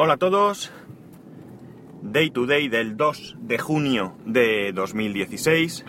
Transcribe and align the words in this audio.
Hola 0.00 0.12
a 0.12 0.16
todos. 0.16 0.70
Day 2.02 2.30
to 2.30 2.46
day 2.46 2.68
del 2.68 2.96
2 2.96 3.34
de 3.40 3.58
junio 3.58 4.16
de 4.24 4.70
2016. 4.72 5.84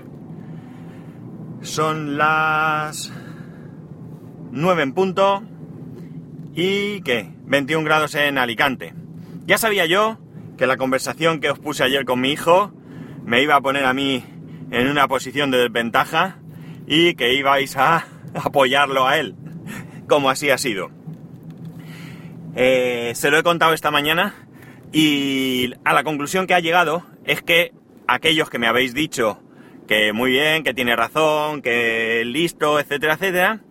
Son 1.61 2.17
las 2.17 3.13
9 4.49 4.81
en 4.81 4.93
punto. 4.93 5.43
¿Y 6.55 7.01
qué? 7.01 7.35
21 7.45 7.85
grados 7.85 8.15
en 8.15 8.39
Alicante. 8.39 8.95
Ya 9.45 9.59
sabía 9.59 9.85
yo 9.85 10.17
que 10.57 10.65
la 10.65 10.77
conversación 10.77 11.39
que 11.39 11.51
os 11.51 11.59
puse 11.59 11.83
ayer 11.83 12.03
con 12.03 12.19
mi 12.19 12.31
hijo 12.31 12.73
me 13.23 13.43
iba 13.43 13.57
a 13.57 13.61
poner 13.61 13.85
a 13.85 13.93
mí 13.93 14.23
en 14.71 14.87
una 14.87 15.07
posición 15.07 15.51
de 15.51 15.59
desventaja 15.59 16.39
y 16.87 17.13
que 17.13 17.35
ibais 17.35 17.77
a 17.77 18.07
apoyarlo 18.33 19.07
a 19.07 19.19
él, 19.19 19.35
como 20.07 20.31
así 20.31 20.49
ha 20.49 20.57
sido. 20.57 20.98
Eh, 22.61 23.13
se 23.15 23.31
lo 23.31 23.37
he 23.37 23.43
contado 23.43 23.73
esta 23.73 23.89
mañana 23.89 24.35
y 24.91 25.71
a 25.85 25.93
la 25.93 26.03
conclusión 26.03 26.45
que 26.45 26.53
ha 26.53 26.59
llegado 26.59 27.05
es 27.23 27.41
que 27.41 27.71
aquellos 28.05 28.49
que 28.49 28.59
me 28.59 28.67
habéis 28.67 28.93
dicho 28.93 29.41
que 29.87 30.11
muy 30.11 30.31
bien, 30.31 30.65
que 30.65 30.73
tiene 30.73 30.93
razón, 30.97 31.61
que 31.61 32.23
listo, 32.25 32.77
etcétera, 32.77 33.13
etcétera, 33.13 33.61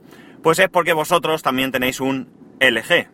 pues 0.42 0.58
es 0.58 0.70
porque 0.70 0.94
vosotros 0.94 1.42
también 1.42 1.70
tenéis 1.70 2.00
un 2.00 2.30
LG. 2.60 3.08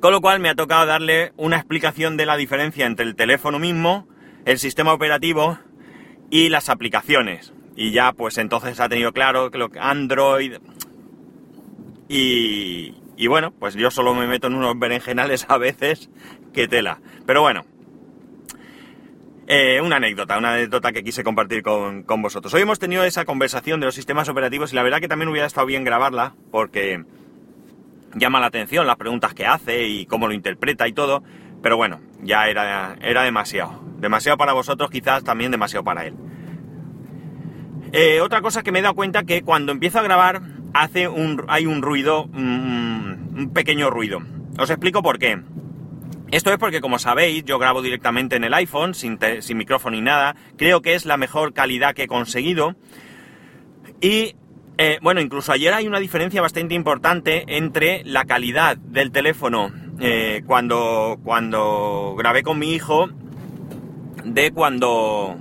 Con 0.00 0.10
lo 0.10 0.20
cual 0.20 0.40
me 0.40 0.48
ha 0.48 0.56
tocado 0.56 0.86
darle 0.86 1.32
una 1.36 1.58
explicación 1.58 2.16
de 2.16 2.26
la 2.26 2.36
diferencia 2.36 2.86
entre 2.86 3.06
el 3.06 3.14
teléfono 3.14 3.60
mismo, 3.60 4.08
el 4.44 4.58
sistema 4.58 4.92
operativo 4.92 5.60
y 6.30 6.48
las 6.48 6.68
aplicaciones. 6.68 7.52
Y 7.76 7.92
ya 7.92 8.12
pues 8.12 8.38
entonces 8.38 8.80
ha 8.80 8.88
tenido 8.88 9.12
claro 9.12 9.52
que 9.52 9.58
lo 9.58 9.68
que 9.68 9.78
Android 9.78 10.54
y, 12.08 13.01
y 13.22 13.28
bueno, 13.28 13.52
pues 13.56 13.76
yo 13.76 13.92
solo 13.92 14.14
me 14.14 14.26
meto 14.26 14.48
en 14.48 14.54
unos 14.54 14.76
berenjenales 14.76 15.46
a 15.48 15.56
veces 15.56 16.10
que 16.52 16.66
tela. 16.66 16.98
Pero 17.24 17.40
bueno, 17.40 17.64
eh, 19.46 19.80
una 19.80 19.94
anécdota, 19.94 20.36
una 20.38 20.54
anécdota 20.54 20.90
que 20.90 21.04
quise 21.04 21.22
compartir 21.22 21.62
con, 21.62 22.02
con, 22.02 22.20
vosotros. 22.20 22.52
Hoy 22.52 22.62
hemos 22.62 22.80
tenido 22.80 23.04
esa 23.04 23.24
conversación 23.24 23.78
de 23.78 23.86
los 23.86 23.94
sistemas 23.94 24.28
operativos 24.28 24.72
y 24.72 24.74
la 24.74 24.82
verdad 24.82 24.98
que 24.98 25.06
también 25.06 25.28
hubiera 25.28 25.46
estado 25.46 25.68
bien 25.68 25.84
grabarla 25.84 26.34
porque 26.50 27.04
llama 28.16 28.40
la 28.40 28.46
atención 28.46 28.88
las 28.88 28.96
preguntas 28.96 29.34
que 29.34 29.46
hace 29.46 29.84
y 29.84 30.04
cómo 30.06 30.26
lo 30.26 30.34
interpreta 30.34 30.88
y 30.88 30.92
todo. 30.92 31.22
Pero 31.62 31.76
bueno, 31.76 32.00
ya 32.22 32.48
era, 32.48 32.96
era 33.02 33.22
demasiado. 33.22 33.84
Demasiado 33.98 34.36
para 34.36 34.52
vosotros, 34.52 34.90
quizás 34.90 35.22
también 35.22 35.52
demasiado 35.52 35.84
para 35.84 36.06
él. 36.06 36.16
Eh, 37.92 38.20
otra 38.20 38.42
cosa 38.42 38.64
que 38.64 38.72
me 38.72 38.80
he 38.80 38.82
dado 38.82 38.96
cuenta 38.96 39.22
que 39.22 39.42
cuando 39.42 39.70
empiezo 39.70 40.00
a 40.00 40.02
grabar 40.02 40.42
hace 40.74 41.08
un, 41.08 41.44
hay 41.48 41.66
un 41.66 41.82
ruido, 41.82 42.24
un, 42.24 42.91
un 43.34 43.52
pequeño 43.52 43.90
ruido. 43.90 44.20
Os 44.58 44.70
explico 44.70 45.02
por 45.02 45.18
qué. 45.18 45.40
Esto 46.30 46.50
es 46.50 46.58
porque, 46.58 46.80
como 46.80 46.98
sabéis, 46.98 47.44
yo 47.44 47.58
grabo 47.58 47.82
directamente 47.82 48.36
en 48.36 48.44
el 48.44 48.54
iPhone, 48.54 48.94
sin, 48.94 49.18
sin, 49.40 49.58
micrófono 49.58 49.96
ni 49.96 50.02
nada. 50.02 50.34
Creo 50.56 50.80
que 50.80 50.94
es 50.94 51.04
la 51.04 51.18
mejor 51.18 51.52
calidad 51.52 51.94
que 51.94 52.04
he 52.04 52.08
conseguido. 52.08 52.74
Y, 54.00 54.34
eh, 54.78 54.98
bueno, 55.02 55.20
incluso 55.20 55.52
ayer 55.52 55.74
hay 55.74 55.86
una 55.86 56.00
diferencia 56.00 56.40
bastante 56.40 56.74
importante 56.74 57.44
entre 57.48 58.02
la 58.04 58.24
calidad 58.24 58.78
del 58.78 59.12
teléfono 59.12 59.70
eh, 60.00 60.42
cuando, 60.46 61.18
cuando 61.22 62.14
grabé 62.16 62.42
con 62.42 62.58
mi 62.58 62.72
hijo 62.72 63.10
de 64.24 64.50
cuando, 64.52 65.36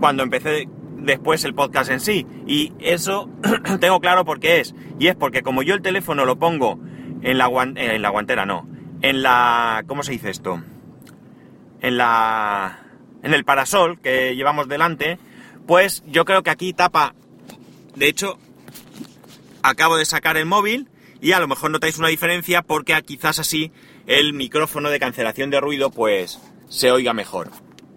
cuando 0.00 0.22
empecé 0.22 0.66
después 1.02 1.44
el 1.44 1.54
podcast 1.54 1.90
en 1.90 2.00
sí. 2.00 2.26
Y 2.46 2.72
eso 2.80 3.28
tengo 3.80 4.00
claro 4.00 4.24
por 4.24 4.40
qué 4.40 4.60
es. 4.60 4.74
Y 4.98 5.08
es 5.08 5.16
porque 5.16 5.42
como 5.42 5.62
yo 5.62 5.74
el 5.74 5.82
teléfono 5.82 6.24
lo 6.24 6.38
pongo 6.38 6.78
en 7.22 7.38
la, 7.38 7.50
en 7.76 8.02
la 8.02 8.08
guantera, 8.10 8.46
no 8.46 8.66
en 9.02 9.22
la... 9.22 9.84
¿cómo 9.86 10.02
se 10.02 10.12
dice 10.12 10.30
esto? 10.30 10.62
En 11.80 11.96
la... 11.96 12.80
en 13.22 13.34
el 13.34 13.44
parasol 13.44 14.00
que 14.00 14.34
llevamos 14.36 14.68
delante, 14.68 15.18
pues 15.66 16.02
yo 16.06 16.24
creo 16.24 16.42
que 16.42 16.50
aquí 16.50 16.72
tapa... 16.72 17.14
De 17.94 18.06
hecho, 18.06 18.38
acabo 19.62 19.96
de 19.96 20.04
sacar 20.04 20.36
el 20.36 20.46
móvil 20.46 20.88
y 21.20 21.32
a 21.32 21.40
lo 21.40 21.48
mejor 21.48 21.70
notáis 21.70 21.98
una 21.98 22.08
diferencia 22.08 22.62
porque 22.62 23.00
quizás 23.02 23.38
así 23.38 23.72
el 24.06 24.32
micrófono 24.32 24.90
de 24.90 25.00
cancelación 25.00 25.50
de 25.50 25.60
ruido 25.60 25.90
pues 25.90 26.40
se 26.68 26.92
oiga 26.92 27.12
mejor. 27.12 27.50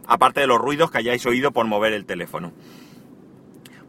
Aparte 0.08 0.42
de 0.42 0.47
los 0.47 0.59
ruidos 0.59 0.92
que 0.92 0.97
hayáis 0.97 1.25
oído 1.25 1.52
por 1.52 1.66
mover 1.68 1.94
el 1.94 2.06
teléfono. 2.06 2.53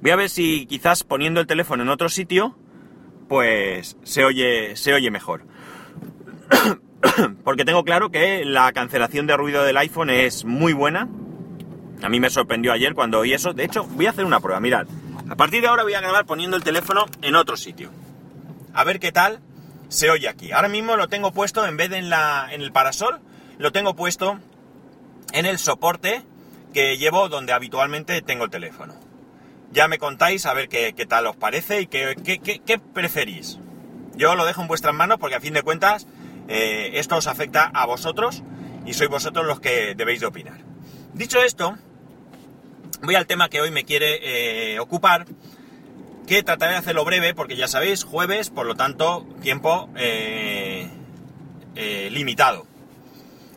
Voy 0.04 0.10
a 0.10 0.16
ver 0.16 0.28
si 0.28 0.66
quizás 0.66 1.03
poniendo 1.03 1.41
el 1.41 1.47
teléfono 1.47 1.82
en 1.82 1.88
otro 1.88 2.10
sitio 2.10 2.54
pues 3.26 3.97
se 4.03 4.22
oye, 4.22 4.76
se 4.76 4.92
oye 4.92 5.10
mejor. 5.10 5.47
porque 7.42 7.65
tengo 7.65 7.84
claro 7.84 8.10
que 8.10 8.44
la 8.44 8.70
cancelación 8.72 9.26
de 9.26 9.34
ruido 9.34 9.65
del 9.65 9.78
iPhone 9.78 10.10
es 10.10 10.44
muy 10.44 10.75
buena. 10.75 11.09
A 12.03 12.10
mí 12.10 12.20
me 12.20 12.28
sorprendió 12.28 12.75
ayer 12.75 12.92
cuando 12.92 13.20
oí 13.20 13.32
eso. 13.32 13.54
De 13.54 13.65
hecho, 13.65 13.84
voy 13.84 14.04
a 14.04 14.10
hacer 14.10 14.26
una 14.26 14.41
prueba. 14.41 14.60
Mirad, 14.60 14.87
a 15.31 15.37
partir 15.37 15.62
de 15.62 15.69
ahora 15.69 15.84
voy 15.84 15.94
a 15.94 16.03
grabar 16.03 16.26
poniendo 16.26 16.59
el 16.59 16.65
teléfono 16.65 17.06
en 17.22 17.34
otro 17.34 17.56
sitio. 17.56 17.88
A 18.75 18.84
ver 18.84 19.00
qué 19.00 19.10
tal 19.10 19.41
se 19.88 20.10
oye 20.10 20.28
aquí. 20.28 20.53
Ahora 20.53 20.69
mismo 20.69 20.97
lo 20.97 21.09
tengo 21.09 21.32
puesto, 21.32 21.66
en 21.66 21.78
vez 21.78 21.88
de 21.88 21.97
en, 21.97 22.10
la, 22.10 22.48
en 22.53 22.60
el 22.60 22.72
parasol, 22.72 23.21
lo 23.56 23.72
tengo 23.72 23.97
puesto 23.97 24.38
en 25.32 25.47
el 25.47 25.56
soporte 25.56 26.21
que 26.75 26.98
llevo 26.98 27.31
donde 27.31 27.54
habitualmente 27.54 28.21
tengo 28.21 28.44
el 28.44 28.50
teléfono. 28.50 29.03
Ya 29.72 29.88
me 29.88 29.98
contáis 29.98 30.47
a 30.47 30.54
ver 30.54 30.69
qué, 30.69 30.94
qué 30.94 31.06
tal 31.06 31.26
os 31.26 31.36
parece 31.36 31.80
y 31.80 31.86
qué, 31.86 32.14
qué, 32.22 32.38
qué 32.38 32.78
preferís. 32.78 33.58
Yo 34.16 34.34
lo 34.36 34.44
dejo 34.44 34.62
en 34.62 34.69
vuestras 34.69 34.94
manos 34.94 35.19
porque 35.19 35.34
a 35.34 35.41
fin 35.41 35.54
de 35.54 35.62
cuentas 35.62 36.06
eh, 36.48 36.92
esto 36.94 37.16
os 37.16 37.26
afecta 37.26 37.70
a 37.74 37.86
vosotros 37.86 38.42
y 38.86 38.94
sois 38.94 39.10
vosotros 39.10 39.47
los 39.47 39.60
que 39.60 39.94
debéis 39.94 40.20
de 40.20 40.26
opinar. 40.26 40.58
Dicho 41.14 41.42
esto, 41.42 41.76
voy 43.03 43.14
al 43.14 43.26
tema 43.26 43.48
que 43.48 43.60
hoy 43.60 43.70
me 43.70 43.84
quiere 43.84 44.74
eh, 44.74 44.80
ocupar, 44.80 45.26
que 46.26 46.42
trataré 46.42 46.72
de 46.72 46.78
hacerlo 46.78 47.04
breve 47.04 47.34
porque 47.34 47.56
ya 47.56 47.69
sabéis, 47.69 48.04
jueves, 48.04 48.50
por 48.50 48.66
lo 48.66 48.74
tanto, 48.74 49.26
tiempo 49.41 49.91
eh, 49.97 50.88
limitado. 52.10 52.66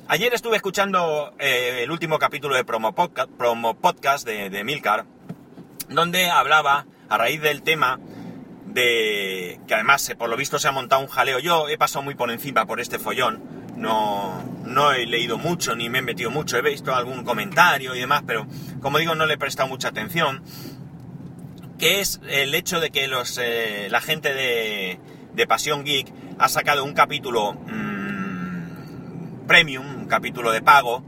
Ayer 0.08 0.34
estuve 0.34 0.56
escuchando 0.56 1.34
el 1.38 1.92
último 1.92 2.18
capítulo 2.18 2.56
de 2.56 2.64
Promo 2.64 2.96
Podcast, 2.96 3.30
Promo 3.30 3.76
Podcast 3.76 4.26
de, 4.26 4.50
de 4.50 4.64
Milcar, 4.64 5.06
donde 5.90 6.30
hablaba, 6.30 6.86
a 7.10 7.18
raíz 7.18 7.42
del 7.42 7.62
tema, 7.62 8.00
de 8.66 9.60
que 9.68 9.74
además 9.74 10.14
por 10.18 10.30
lo 10.30 10.38
visto 10.38 10.60
se 10.60 10.68
ha 10.68 10.72
montado 10.72 11.02
un 11.02 11.08
jaleo. 11.08 11.40
Yo 11.40 11.68
he 11.70 11.78
pasado 11.78 12.04
muy 12.04 12.16
por 12.16 12.32
encima 12.32 12.66
por 12.66 12.80
este 12.80 13.00
follón, 13.00 13.42
no, 13.76 14.44
no 14.66 14.92
he 14.92 15.06
leído 15.06 15.38
mucho 15.38 15.76
ni 15.76 15.90
me 15.90 16.00
he 16.00 16.02
metido 16.02 16.32
mucho, 16.32 16.58
he 16.58 16.62
visto 16.62 16.94
algún 16.94 17.24
comentario 17.24 17.96
y 17.96 18.00
demás, 18.00 18.24
pero 18.26 18.48
como 18.82 18.98
digo 18.98 19.16
no 19.16 19.26
le 19.26 19.36
he 19.36 19.38
prestado 19.38 19.70
mucha 19.70 19.90
atención. 19.90 20.44
Que 21.80 22.00
es 22.00 22.20
el 22.28 22.56
hecho 22.56 22.80
de 22.80 22.90
que 22.90 23.08
los, 23.08 23.38
eh, 23.38 23.88
la 23.92 24.02
gente 24.02 24.34
de, 24.34 25.00
de 25.34 25.48
Pasión 25.48 25.86
Geek 25.86 26.12
ha 26.40 26.50
sacado 26.50 26.84
un 26.84 26.94
capítulo 26.94 27.54
mmm, 27.54 29.46
premium, 29.48 29.86
un 29.86 30.08
capítulo 30.08 30.52
de 30.52 30.62
pago, 30.64 31.04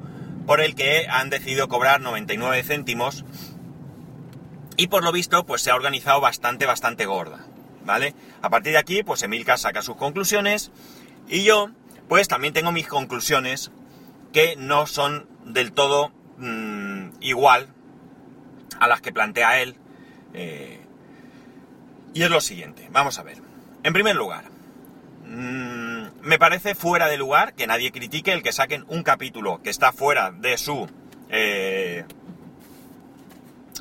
por 0.46 0.62
el 0.62 0.76
que 0.76 1.08
han 1.10 1.30
decidido 1.30 1.68
cobrar 1.68 2.02
99 2.02 2.64
céntimos 2.64 3.26
y 4.80 4.88
por 4.88 5.04
lo 5.04 5.12
visto 5.12 5.46
pues 5.46 5.62
se 5.62 5.72
ha 5.72 5.76
organizado 5.76 6.22
bastante, 6.22 6.66
bastante 6.66 7.06
gorda. 7.06 7.46
¿vale? 7.90 8.14
A 8.42 8.50
partir 8.50 8.74
de 8.74 8.78
aquí, 8.78 9.04
pues 9.04 9.24
Emilka 9.24 9.58
saca 9.58 9.82
sus 9.82 9.96
conclusiones 9.96 10.72
y 11.28 11.44
yo, 11.44 11.72
pues 12.08 12.28
también 12.28 12.54
tengo 12.54 12.72
mis 12.72 12.88
conclusiones 12.88 13.72
que 14.32 14.56
no 14.58 14.86
son 14.88 15.28
del 15.44 15.72
todo 15.74 16.12
mmm, 16.38 17.10
igual 17.20 17.68
a 18.80 18.88
las 18.88 19.02
que 19.02 19.12
plantea 19.12 19.62
él. 19.62 19.76
Eh, 20.34 20.80
y 22.14 22.24
es 22.24 22.30
lo 22.30 22.42
siguiente, 22.42 22.88
vamos 22.92 23.20
a 23.20 23.24
ver. 23.24 23.42
En 23.84 23.92
primer 23.92 24.16
lugar, 24.16 24.46
mmm, 25.26 26.04
me 26.22 26.40
parece 26.40 26.76
fuera 26.76 27.08
de 27.08 27.18
lugar 27.18 27.54
que 27.54 27.68
nadie 27.68 27.92
critique 27.92 28.32
el 28.32 28.44
que 28.44 28.54
saquen 28.54 28.86
un 28.88 29.04
capítulo 29.04 29.62
que 29.62 29.72
está 29.72 29.92
fuera 29.92 30.32
de 30.32 30.58
su... 30.58 30.88
Eh, 31.30 32.06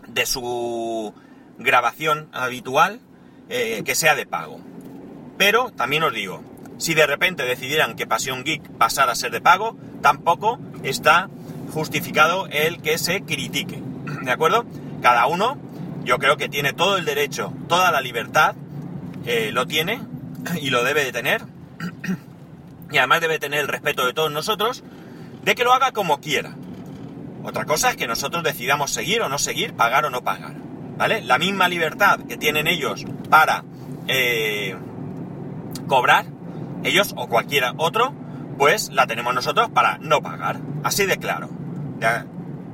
de 0.08 0.26
su 0.26 1.14
grabación 1.58 2.28
habitual 2.32 3.00
eh, 3.48 3.82
que 3.84 3.94
sea 3.94 4.14
de 4.14 4.26
pago. 4.26 4.60
Pero 5.36 5.70
también 5.70 6.02
os 6.02 6.12
digo, 6.12 6.42
si 6.78 6.94
de 6.94 7.06
repente 7.06 7.44
decidieran 7.44 7.96
que 7.96 8.06
Pasión 8.06 8.44
Geek 8.44 8.68
pasara 8.72 9.12
a 9.12 9.16
ser 9.16 9.30
de 9.30 9.40
pago, 9.40 9.76
tampoco 10.02 10.58
está 10.82 11.28
justificado 11.72 12.46
el 12.48 12.80
que 12.82 12.98
se 12.98 13.22
critique. 13.22 13.82
¿De 14.22 14.30
acuerdo? 14.30 14.64
Cada 15.02 15.26
uno, 15.26 15.58
yo 16.04 16.18
creo 16.18 16.36
que 16.36 16.48
tiene 16.48 16.72
todo 16.72 16.96
el 16.96 17.04
derecho, 17.04 17.52
toda 17.68 17.90
la 17.90 18.00
libertad, 18.00 18.54
eh, 19.26 19.50
lo 19.52 19.66
tiene 19.66 20.00
y 20.60 20.70
lo 20.70 20.84
debe 20.84 21.04
de 21.04 21.12
tener. 21.12 21.42
y 22.90 22.98
además 22.98 23.20
debe 23.20 23.38
tener 23.38 23.60
el 23.60 23.68
respeto 23.68 24.06
de 24.06 24.14
todos 24.14 24.30
nosotros, 24.30 24.82
de 25.44 25.54
que 25.54 25.64
lo 25.64 25.72
haga 25.72 25.92
como 25.92 26.20
quiera. 26.20 26.54
Otra 27.48 27.64
cosa 27.64 27.88
es 27.88 27.96
que 27.96 28.06
nosotros 28.06 28.44
decidamos 28.44 28.90
seguir 28.90 29.22
o 29.22 29.28
no 29.30 29.38
seguir, 29.38 29.72
pagar 29.72 30.04
o 30.04 30.10
no 30.10 30.22
pagar. 30.22 30.52
¿Vale? 30.98 31.22
La 31.22 31.38
misma 31.38 31.66
libertad 31.66 32.20
que 32.28 32.36
tienen 32.36 32.66
ellos 32.66 33.06
para 33.30 33.64
eh, 34.06 34.76
cobrar, 35.86 36.26
ellos 36.84 37.14
o 37.16 37.26
cualquiera 37.26 37.72
otro, 37.78 38.12
pues 38.58 38.90
la 38.92 39.06
tenemos 39.06 39.34
nosotros 39.34 39.70
para 39.70 39.96
no 39.96 40.20
pagar. 40.20 40.60
Así 40.84 41.06
de 41.06 41.16
claro. 41.16 41.48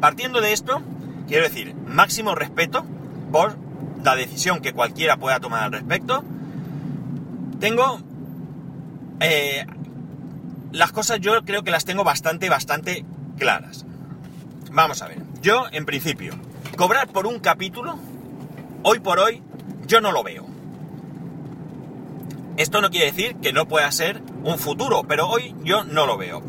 Partiendo 0.01 0.41
de 0.41 0.53
esto, 0.53 0.83
quiero 1.29 1.45
decir, 1.45 1.77
máximo 1.87 2.35
respeto 2.35 2.85
por 3.31 3.57
la 4.03 4.17
decisión 4.17 4.61
que 4.61 4.73
cualquiera 4.73 5.19
pueda 5.19 5.39
tomar 5.39 5.63
al 5.63 5.73
respecto. 5.73 6.25
Tengo... 7.61 8.01
Eh, 9.21 9.67
las 10.73 10.91
cosas 10.91 11.21
yo 11.21 11.45
creo 11.45 11.63
que 11.63 11.71
las 11.71 11.85
tengo 11.85 12.03
bastante, 12.03 12.49
bastante 12.49 13.05
claras. 13.39 13.87
Vamos 14.75 15.03
a 15.03 15.07
ver. 15.07 15.23
Yo, 15.41 15.67
en 15.71 15.87
principio, 15.87 16.35
cobrar 16.77 17.07
por 17.07 17.29
un 17.29 17.39
capítulo, 17.39 17.97
hoy 18.83 18.99
por 18.99 19.21
hoy, 19.21 19.41
yo 19.87 20.01
no 20.01 20.11
lo 20.11 20.25
veo. 20.25 20.45
Esto 22.57 22.81
no 22.81 22.91
quiere 22.91 23.07
decir 23.07 23.37
que 23.37 23.53
no 23.53 23.69
pueda 23.69 23.91
ser 23.93 24.21
un 24.43 24.59
futuro, 24.59 25.05
pero 25.07 25.29
hoy 25.29 25.55
yo 25.63 25.85
no 25.85 26.07
lo 26.07 26.17
veo. 26.17 26.43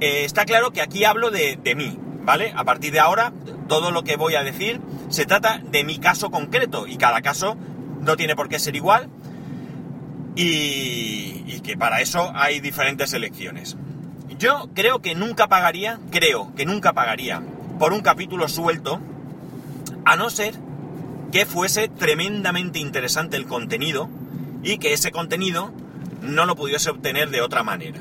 Eh, 0.00 0.24
está 0.24 0.44
claro 0.44 0.72
que 0.72 0.82
aquí 0.82 1.04
hablo 1.04 1.30
de, 1.30 1.58
mí, 1.74 1.98
¿vale? 2.22 2.52
A 2.54 2.64
partir 2.64 2.92
de 2.92 3.00
ahora, 3.00 3.32
todo 3.66 3.92
lo 3.92 4.04
que 4.04 4.16
voy 4.16 4.34
a 4.34 4.42
decir 4.42 4.82
se 5.08 5.24
trata 5.24 5.62
de 5.64 5.84
mi 5.84 5.98
caso 5.98 6.30
concreto 6.30 6.86
y 6.86 6.98
cada 6.98 7.22
caso 7.22 7.56
no 8.02 8.16
tiene 8.16 8.36
por 8.36 8.50
qué 8.50 8.58
ser 8.58 8.76
igual 8.76 9.08
y, 10.36 11.44
y 11.46 11.60
que 11.62 11.78
para 11.78 12.02
eso 12.02 12.30
hay 12.34 12.60
diferentes 12.60 13.14
elecciones. 13.14 13.76
Yo 14.40 14.70
creo 14.74 15.02
que 15.02 15.14
nunca 15.14 15.48
pagaría, 15.48 16.00
creo 16.10 16.54
que 16.56 16.64
nunca 16.64 16.94
pagaría 16.94 17.42
por 17.78 17.92
un 17.92 18.00
capítulo 18.00 18.48
suelto, 18.48 18.98
a 20.06 20.16
no 20.16 20.30
ser 20.30 20.54
que 21.30 21.44
fuese 21.44 21.88
tremendamente 21.88 22.78
interesante 22.78 23.36
el 23.36 23.44
contenido 23.44 24.08
y 24.62 24.78
que 24.78 24.94
ese 24.94 25.12
contenido 25.12 25.74
no 26.22 26.46
lo 26.46 26.56
pudiese 26.56 26.88
obtener 26.88 27.28
de 27.28 27.42
otra 27.42 27.62
manera. 27.64 28.00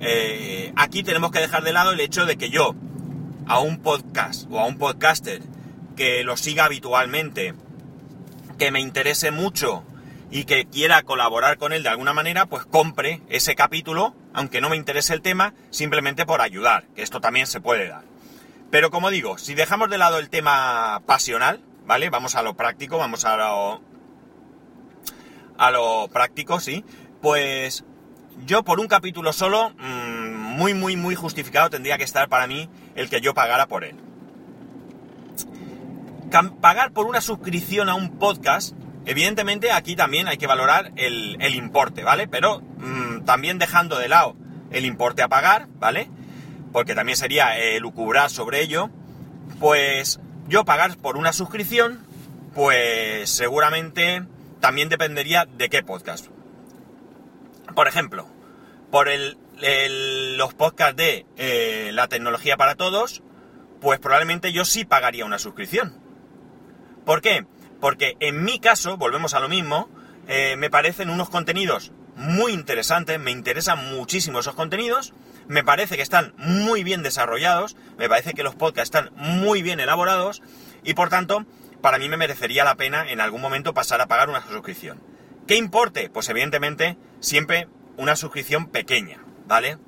Eh, 0.00 0.72
aquí 0.74 1.02
tenemos 1.02 1.30
que 1.30 1.40
dejar 1.40 1.62
de 1.64 1.74
lado 1.74 1.92
el 1.92 2.00
hecho 2.00 2.24
de 2.24 2.38
que 2.38 2.48
yo 2.48 2.74
a 3.46 3.60
un 3.60 3.78
podcast 3.82 4.50
o 4.50 4.58
a 4.58 4.64
un 4.64 4.78
podcaster 4.78 5.42
que 5.96 6.24
lo 6.24 6.38
siga 6.38 6.64
habitualmente, 6.64 7.52
que 8.56 8.70
me 8.70 8.80
interese 8.80 9.30
mucho 9.30 9.84
y 10.30 10.44
que 10.44 10.64
quiera 10.64 11.02
colaborar 11.02 11.58
con 11.58 11.74
él 11.74 11.82
de 11.82 11.90
alguna 11.90 12.14
manera, 12.14 12.46
pues 12.46 12.64
compre 12.64 13.20
ese 13.28 13.54
capítulo, 13.54 14.14
aunque 14.34 14.60
no 14.60 14.68
me 14.68 14.76
interese 14.76 15.14
el 15.14 15.22
tema, 15.22 15.54
simplemente 15.70 16.26
por 16.26 16.40
ayudar, 16.40 16.84
que 16.94 17.02
esto 17.02 17.20
también 17.20 17.46
se 17.46 17.60
puede 17.60 17.88
dar. 17.88 18.04
Pero 18.70 18.90
como 18.90 19.10
digo, 19.10 19.38
si 19.38 19.54
dejamos 19.54 19.90
de 19.90 19.98
lado 19.98 20.18
el 20.18 20.30
tema 20.30 21.02
pasional, 21.06 21.60
¿vale? 21.86 22.10
Vamos 22.10 22.34
a 22.36 22.42
lo 22.42 22.54
práctico, 22.54 22.98
vamos 22.98 23.24
a 23.24 23.36
lo, 23.36 23.82
a 25.58 25.70
lo 25.70 26.08
práctico, 26.08 26.58
sí, 26.58 26.84
pues 27.20 27.84
yo 28.46 28.62
por 28.62 28.80
un 28.80 28.88
capítulo 28.88 29.32
solo, 29.32 29.70
mm, 29.70 30.32
muy, 30.56 30.74
muy, 30.74 30.96
muy 30.96 31.14
justificado 31.14 31.70
tendría 31.70 31.98
que 31.98 32.04
estar 32.04 32.28
para 32.28 32.46
mí 32.46 32.68
el 32.94 33.08
que 33.08 33.20
yo 33.20 33.34
pagara 33.34 33.66
por 33.66 33.84
él. 33.84 33.96
Pagar 36.60 36.92
por 36.92 37.06
una 37.06 37.20
suscripción 37.20 37.90
a 37.90 37.94
un 37.94 38.18
podcast, 38.18 38.74
evidentemente 39.04 39.70
aquí 39.70 39.96
también 39.96 40.28
hay 40.28 40.38
que 40.38 40.46
valorar 40.46 40.92
el, 40.96 41.54
importe, 41.54 42.04
¿vale? 42.04 42.26
Pero 42.26 42.60
mm, 42.60 43.11
también 43.24 43.58
dejando 43.58 43.98
de 43.98 44.08
lado 44.08 44.36
el 44.70 44.84
importe 44.84 45.22
a 45.22 45.28
pagar, 45.28 45.68
¿vale? 45.78 46.08
Porque 46.72 46.94
también 46.94 47.16
sería 47.16 47.58
eh, 47.58 47.80
lucubrar 47.80 48.30
sobre 48.30 48.62
ello, 48.62 48.90
pues 49.60 50.20
yo 50.48 50.64
pagar 50.64 50.96
por 50.96 51.16
una 51.16 51.32
suscripción, 51.32 52.06
pues 52.54 53.30
seguramente 53.30 54.24
también 54.60 54.88
dependería 54.88 55.46
de 55.46 55.68
qué 55.68 55.82
podcast. 55.82 56.26
Por 57.74 57.88
ejemplo, 57.88 58.26
por 58.90 59.08
el, 59.08 59.36
los 60.36 60.54
podcasts 60.54 60.96
de 60.96 61.26
eh, 61.36 61.90
la 61.92 62.08
tecnología 62.08 62.56
para 62.56 62.74
todos, 62.74 63.22
pues 63.80 63.98
probablemente 63.98 64.52
yo 64.52 64.64
sí 64.64 64.84
pagaría 64.84 65.24
una 65.24 65.38
suscripción. 65.38 65.98
¿Por 67.04 67.20
qué? 67.20 67.46
Porque 67.80 68.16
en 68.20 68.44
mi 68.44 68.58
caso, 68.58 68.96
volvemos 68.96 69.34
a 69.34 69.40
lo 69.40 69.48
mismo, 69.48 69.88
eh, 70.28 70.56
me 70.56 70.70
parecen 70.70 71.10
unos 71.10 71.28
contenidos 71.28 71.92
muy 72.16 72.52
interesantes, 72.52 73.18
me 73.18 73.30
interesan 73.30 73.94
muchísimo 73.94 74.40
esos 74.40 74.54
contenidos, 74.54 75.14
me 75.48 75.64
parece 75.64 75.96
que 75.96 76.02
están 76.02 76.34
muy 76.36 76.84
bien 76.84 77.02
desarrollados, 77.02 77.76
me 77.98 78.08
parece 78.08 78.34
que 78.34 78.42
los 78.42 78.54
podcasts 78.54 78.94
están 78.94 79.10
muy 79.16 79.62
bien 79.62 79.80
elaborados 79.80 80.42
y 80.84 80.94
por 80.94 81.08
tanto 81.08 81.44
para 81.80 81.98
mí 81.98 82.08
me 82.08 82.16
merecería 82.16 82.64
la 82.64 82.76
pena 82.76 83.10
en 83.10 83.20
algún 83.20 83.40
momento 83.40 83.74
pasar 83.74 84.00
a 84.00 84.06
pagar 84.06 84.28
una 84.28 84.46
suscripción. 84.46 85.00
¿Qué 85.46 85.56
importe? 85.56 86.08
Pues 86.10 86.28
evidentemente 86.28 86.96
siempre 87.20 87.68
una 87.96 88.16
suscripción 88.16 88.66
pequeña, 88.68 89.18
¿vale? 89.46 89.78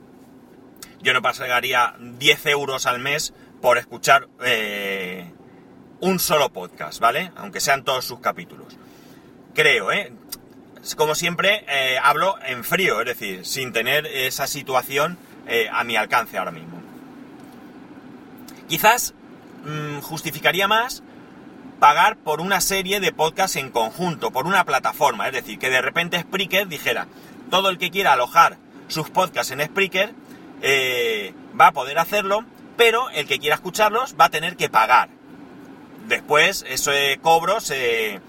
Yo 1.00 1.12
no 1.12 1.22
pagaría 1.22 1.94
10 2.00 2.46
euros 2.46 2.86
al 2.86 2.98
mes 2.98 3.32
por 3.60 3.78
escuchar 3.78 4.28
eh, 4.44 5.32
un 6.00 6.18
solo 6.18 6.52
podcast, 6.52 6.98
¿vale? 6.98 7.30
Aunque 7.36 7.60
sean 7.60 7.84
todos 7.84 8.04
sus 8.04 8.20
capítulos. 8.20 8.76
Creo, 9.54 9.92
¿eh? 9.92 10.12
Como 10.96 11.14
siempre, 11.14 11.64
eh, 11.66 11.98
hablo 12.02 12.36
en 12.46 12.62
frío, 12.62 13.00
es 13.00 13.06
decir, 13.06 13.46
sin 13.46 13.72
tener 13.72 14.06
esa 14.06 14.46
situación 14.46 15.16
eh, 15.46 15.68
a 15.72 15.82
mi 15.82 15.96
alcance 15.96 16.36
ahora 16.36 16.50
mismo. 16.50 16.82
Quizás 18.68 19.14
mm, 19.64 20.00
justificaría 20.00 20.68
más 20.68 21.02
pagar 21.80 22.16
por 22.16 22.40
una 22.40 22.60
serie 22.60 23.00
de 23.00 23.12
podcasts 23.12 23.56
en 23.56 23.70
conjunto, 23.70 24.30
por 24.30 24.46
una 24.46 24.64
plataforma. 24.64 25.26
Es 25.26 25.32
decir, 25.32 25.58
que 25.58 25.70
de 25.70 25.80
repente 25.80 26.20
Spreaker 26.20 26.68
dijera, 26.68 27.08
todo 27.50 27.70
el 27.70 27.78
que 27.78 27.90
quiera 27.90 28.12
alojar 28.12 28.58
sus 28.88 29.10
podcasts 29.10 29.52
en 29.52 29.64
Spreaker 29.64 30.14
eh, 30.62 31.34
va 31.58 31.68
a 31.68 31.72
poder 31.72 31.98
hacerlo, 31.98 32.44
pero 32.76 33.10
el 33.10 33.26
que 33.26 33.38
quiera 33.38 33.56
escucharlos 33.56 34.16
va 34.20 34.26
a 34.26 34.30
tener 34.30 34.56
que 34.56 34.68
pagar. 34.68 35.08
Después 36.08 36.64
ese 36.68 37.18
cobro 37.22 37.60
se, 37.60 38.20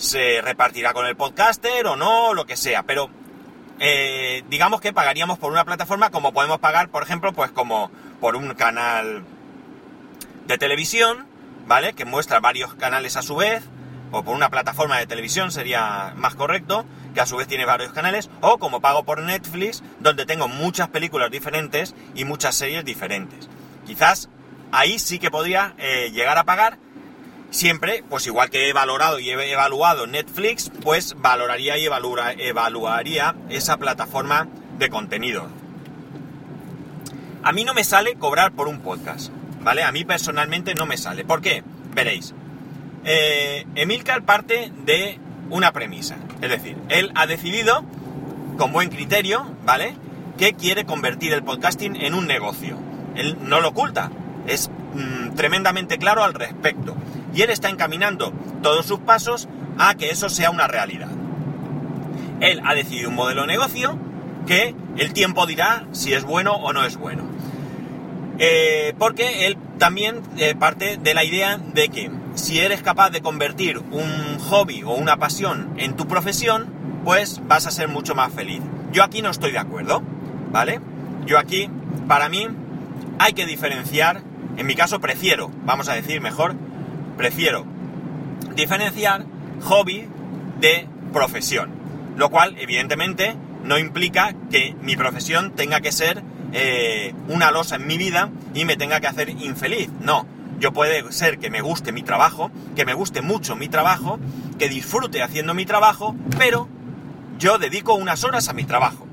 se 0.00 0.40
repartirá 0.42 0.92
con 0.92 1.06
el 1.06 1.16
podcaster 1.16 1.86
o 1.86 1.96
no, 1.96 2.34
lo 2.34 2.46
que 2.46 2.56
sea, 2.56 2.82
pero 2.82 3.10
eh, 3.78 4.42
digamos 4.48 4.80
que 4.80 4.92
pagaríamos 4.92 5.38
por 5.38 5.52
una 5.52 5.64
plataforma 5.64 6.10
como 6.10 6.32
podemos 6.32 6.58
pagar, 6.58 6.88
por 6.88 7.02
ejemplo, 7.02 7.32
pues 7.32 7.50
como 7.50 7.90
por 8.20 8.36
un 8.36 8.54
canal 8.54 9.24
de 10.46 10.58
televisión 10.58 11.30
¿vale? 11.70 11.92
Que 11.92 12.04
muestra 12.04 12.40
varios 12.40 12.74
canales 12.74 13.16
a 13.16 13.22
su 13.22 13.36
vez, 13.36 13.62
o 14.10 14.24
por 14.24 14.34
una 14.34 14.48
plataforma 14.48 14.98
de 14.98 15.06
televisión 15.06 15.52
sería 15.52 16.12
más 16.16 16.34
correcto, 16.34 16.84
que 17.14 17.20
a 17.20 17.26
su 17.26 17.36
vez 17.36 17.46
tiene 17.46 17.64
varios 17.64 17.92
canales, 17.92 18.28
o 18.40 18.58
como 18.58 18.80
pago 18.80 19.04
por 19.04 19.22
Netflix, 19.22 19.80
donde 20.00 20.26
tengo 20.26 20.48
muchas 20.48 20.88
películas 20.88 21.30
diferentes 21.30 21.94
y 22.16 22.24
muchas 22.24 22.56
series 22.56 22.84
diferentes. 22.84 23.48
Quizás 23.86 24.28
ahí 24.72 24.98
sí 24.98 25.20
que 25.20 25.30
podría 25.30 25.74
eh, 25.78 26.10
llegar 26.12 26.38
a 26.38 26.44
pagar, 26.44 26.78
siempre, 27.50 28.04
pues 28.08 28.26
igual 28.26 28.50
que 28.50 28.68
he 28.68 28.72
valorado 28.72 29.18
y 29.18 29.30
he 29.30 29.52
evaluado 29.52 30.06
Netflix, 30.06 30.70
pues 30.82 31.14
valoraría 31.18 31.76
y 31.78 31.86
evaluaría 31.86 33.34
esa 33.48 33.76
plataforma 33.76 34.48
de 34.78 34.88
contenido. 34.88 35.48
A 37.42 37.52
mí 37.52 37.64
no 37.64 37.74
me 37.74 37.84
sale 37.84 38.14
cobrar 38.16 38.52
por 38.52 38.68
un 38.68 38.80
podcast. 38.80 39.32
¿vale? 39.62 39.82
A 39.82 39.92
mí 39.92 40.04
personalmente 40.04 40.74
no 40.74 40.86
me 40.86 40.96
sale. 40.96 41.24
¿Por 41.24 41.40
qué? 41.40 41.62
Veréis. 41.94 42.34
Eh, 43.04 43.66
Emilcar 43.74 44.22
parte 44.22 44.72
de 44.84 45.18
una 45.50 45.72
premisa. 45.72 46.16
Es 46.40 46.50
decir, 46.50 46.76
él 46.88 47.12
ha 47.14 47.26
decidido, 47.26 47.84
con 48.56 48.72
buen 48.72 48.88
criterio, 48.90 49.46
¿vale? 49.64 49.94
Que 50.38 50.54
quiere 50.54 50.84
convertir 50.84 51.32
el 51.32 51.42
podcasting 51.42 51.96
en 51.96 52.14
un 52.14 52.26
negocio. 52.26 52.78
Él 53.14 53.36
no 53.42 53.60
lo 53.60 53.68
oculta. 53.68 54.10
Es 54.46 54.70
mm, 54.94 55.34
tremendamente 55.34 55.98
claro 55.98 56.24
al 56.24 56.34
respecto. 56.34 56.96
Y 57.34 57.42
él 57.42 57.50
está 57.50 57.68
encaminando 57.68 58.32
todos 58.62 58.86
sus 58.86 59.00
pasos 59.00 59.48
a 59.78 59.94
que 59.94 60.10
eso 60.10 60.28
sea 60.28 60.50
una 60.50 60.66
realidad. 60.66 61.10
Él 62.40 62.60
ha 62.64 62.74
decidido 62.74 63.10
un 63.10 63.14
modelo 63.14 63.42
de 63.42 63.48
negocio 63.48 63.98
que 64.46 64.74
el 64.96 65.12
tiempo 65.12 65.46
dirá 65.46 65.86
si 65.92 66.12
es 66.12 66.24
bueno 66.24 66.52
o 66.52 66.72
no 66.72 66.84
es 66.84 66.96
bueno. 66.96 67.22
Eh, 68.38 68.94
porque 68.98 69.46
él 69.46 69.58
también 69.78 70.22
eh, 70.38 70.54
parte 70.54 70.96
de 70.96 71.14
la 71.14 71.24
idea 71.24 71.58
de 71.58 71.88
que 71.88 72.10
si 72.34 72.60
eres 72.60 72.82
capaz 72.82 73.10
de 73.10 73.20
convertir 73.20 73.78
un 73.78 74.38
hobby 74.38 74.82
o 74.82 74.94
una 74.94 75.18
pasión 75.18 75.74
en 75.76 75.94
tu 75.94 76.08
profesión, 76.08 76.72
pues 77.04 77.40
vas 77.46 77.66
a 77.66 77.70
ser 77.70 77.88
mucho 77.88 78.14
más 78.14 78.32
feliz. 78.32 78.62
Yo 78.92 79.04
aquí 79.04 79.20
no 79.20 79.30
estoy 79.30 79.52
de 79.52 79.58
acuerdo, 79.58 80.02
¿vale? 80.50 80.80
Yo 81.26 81.38
aquí, 81.38 81.68
para 82.08 82.28
mí, 82.28 82.48
hay 83.18 83.32
que 83.34 83.46
diferenciar, 83.46 84.22
en 84.56 84.66
mi 84.66 84.74
caso 84.74 85.00
prefiero, 85.00 85.50
vamos 85.64 85.88
a 85.88 85.94
decir 85.94 86.20
mejor, 86.20 86.54
prefiero 87.20 87.66
diferenciar 88.54 89.26
hobby 89.64 90.08
de 90.58 90.88
profesión. 91.12 91.68
Lo 92.16 92.30
cual, 92.30 92.56
evidentemente, 92.58 93.36
no 93.62 93.78
implica 93.78 94.34
que 94.50 94.74
mi 94.80 94.96
profesión 94.96 95.50
tenga 95.54 95.82
que 95.82 95.92
ser 95.92 96.22
eh, 96.54 97.12
una 97.28 97.50
losa 97.50 97.76
en 97.76 97.86
mi 97.86 97.98
vida 97.98 98.30
y 98.54 98.64
me 98.64 98.78
tenga 98.78 99.00
que 99.00 99.06
hacer 99.06 99.28
infeliz. 99.28 99.90
No, 100.00 100.26
yo 100.60 100.72
puede 100.72 101.12
ser 101.12 101.38
que 101.38 101.50
me 101.50 101.60
guste 101.60 101.92
mi 101.92 102.02
trabajo, 102.02 102.50
que 102.74 102.86
me 102.86 102.94
guste 102.94 103.20
mucho 103.20 103.54
mi 103.54 103.68
trabajo, 103.68 104.18
que 104.58 104.70
disfrute 104.70 105.22
haciendo 105.22 105.52
mi 105.52 105.66
trabajo, 105.66 106.16
pero 106.38 106.68
yo 107.38 107.58
dedico 107.58 107.92
unas 107.96 108.24
horas 108.24 108.48
a 108.48 108.54
mi 108.54 108.64
trabajo. 108.64 109.06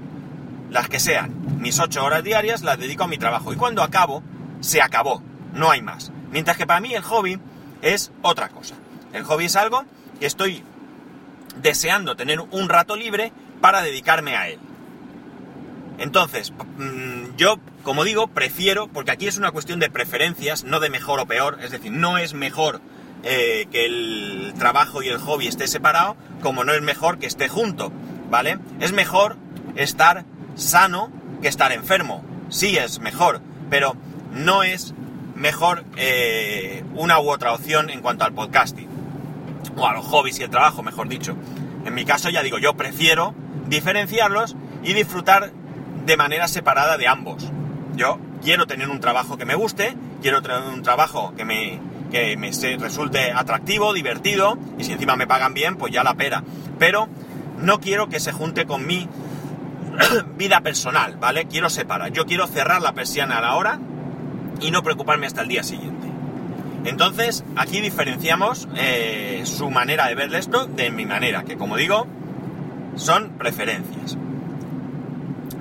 las 0.70 0.88
que 0.88 1.00
sean, 1.00 1.34
mis 1.60 1.78
8 1.80 2.04
horas 2.06 2.24
diarias 2.24 2.62
las 2.62 2.80
dedico 2.80 3.04
a 3.04 3.08
mi 3.08 3.18
trabajo. 3.18 3.52
Y 3.52 3.58
cuando 3.58 3.84
acabo, 3.84 4.24
se 4.62 4.82
acabó, 4.82 5.22
no 5.54 5.72
hay 5.72 5.82
más. 5.82 6.12
Mientras 6.32 6.58
que 6.58 6.68
para 6.68 6.80
mí 6.80 6.94
el 6.94 7.04
hobby 7.04 7.40
es 7.82 8.12
otra 8.22 8.50
cosa. 8.50 8.76
El 9.14 9.24
hobby 9.24 9.46
es 9.46 9.56
algo 9.56 9.86
que 10.20 10.26
estoy 10.26 10.64
deseando 11.62 12.16
tener 12.16 12.40
un 12.40 12.70
rato 12.70 12.96
libre 12.96 13.32
para 13.62 13.82
dedicarme 13.82 14.36
a 14.36 14.50
él. 14.50 14.60
Entonces, 15.98 16.52
mm, 16.52 17.36
yo, 17.38 17.60
como 17.84 18.04
digo, 18.04 18.28
prefiero, 18.28 18.88
porque 18.88 19.12
aquí 19.12 19.28
es 19.28 19.38
una 19.38 19.52
cuestión 19.52 19.80
de 19.80 19.90
preferencias, 19.90 20.64
no 20.64 20.80
de 20.80 20.90
mejor 20.90 21.20
o 21.20 21.26
peor, 21.26 21.58
es 21.62 21.72
decir, 21.72 21.92
no 21.92 22.18
es 22.18 22.34
mejor 22.34 22.82
eh, 23.24 23.68
que 23.72 23.86
el 23.86 24.54
trabajo 24.60 25.02
y 25.02 25.08
el 25.08 25.18
hobby 25.18 25.48
esté 25.48 25.68
separado, 25.68 26.16
como 26.42 26.64
no 26.64 26.74
es 26.74 26.82
mejor 26.82 27.18
que 27.18 27.26
esté 27.26 27.48
junto, 27.48 27.92
¿vale? 28.30 28.60
Es 28.80 28.92
mejor 28.92 29.38
estar 29.76 30.24
sano 30.56 31.12
que 31.42 31.48
estar 31.48 31.72
enfermo, 31.72 32.24
sí 32.50 32.78
es 32.78 33.00
mejor, 33.00 33.42
pero 33.70 33.96
no 34.34 34.62
es 34.62 34.94
mejor 35.38 35.86
eh, 35.96 36.84
una 36.96 37.20
u 37.20 37.30
otra 37.30 37.54
opción 37.54 37.90
en 37.90 38.02
cuanto 38.02 38.26
al 38.26 38.34
podcasting, 38.34 38.88
o 39.76 39.88
a 39.88 39.94
los 39.94 40.06
hobbies 40.06 40.40
y 40.40 40.44
el 40.44 40.50
trabajo, 40.50 40.84
mejor 40.84 41.08
dicho. 41.08 41.36
En 41.86 41.94
mi 41.94 42.04
caso, 42.04 42.30
ya 42.30 42.42
digo, 42.44 42.58
yo 42.58 42.76
prefiero 42.76 43.34
diferenciarlos 43.68 44.56
y 44.84 44.94
disfrutar 44.94 45.52
de 46.06 46.18
manera 46.18 46.48
separada 46.48 46.98
de 46.98 47.08
ambos. 47.08 47.52
Yo 47.96 48.20
quiero 48.44 48.66
tener 48.66 48.90
un 48.90 49.00
trabajo 49.00 49.38
que 49.38 49.46
me 49.46 49.56
guste, 49.56 49.96
quiero 50.22 50.42
tener 50.42 50.62
un 50.62 50.82
trabajo 50.82 51.34
que 51.36 51.46
me, 51.46 51.80
que 52.12 52.36
me 52.36 52.52
resulte 52.78 53.32
atractivo, 53.32 53.94
divertido, 53.94 54.58
y 54.78 54.84
si 54.84 54.94
encima 54.94 55.16
me 55.16 55.28
pagan 55.28 55.54
bien, 55.54 55.76
pues 55.78 55.94
ya 55.94 56.04
la 56.04 56.16
pera. 56.16 56.44
Pero 56.80 57.08
no 57.60 57.80
quiero 57.80 58.10
que 58.10 58.20
se 58.20 58.32
junte 58.32 58.66
con 58.66 58.88
mi 58.88 59.08
vida 60.38 60.62
personal, 60.62 61.18
¿vale? 61.18 61.46
Quiero 61.46 61.70
separar. 61.70 62.12
Yo 62.12 62.26
quiero 62.26 62.48
cerrar 62.48 62.82
la 62.82 62.94
persiana 62.94 63.38
a 63.38 63.42
la 63.42 63.56
hora 63.56 63.80
y 64.62 64.72
no 64.72 64.84
preocuparme 64.84 65.28
hasta 65.28 65.42
el 65.42 65.48
día 65.48 65.64
siguiente. 65.64 66.08
Entonces, 66.86 67.44
aquí 67.56 67.82
diferenciamos 67.82 68.68
eh, 68.76 69.42
su 69.46 69.70
manera 69.70 70.08
de 70.08 70.16
ver 70.16 70.34
esto 70.34 70.66
de 70.66 70.90
mi 70.90 71.06
manera, 71.06 71.44
que 71.44 71.58
como 71.58 71.76
digo, 71.76 72.08
son 72.96 73.32
preferencias. 73.38 74.18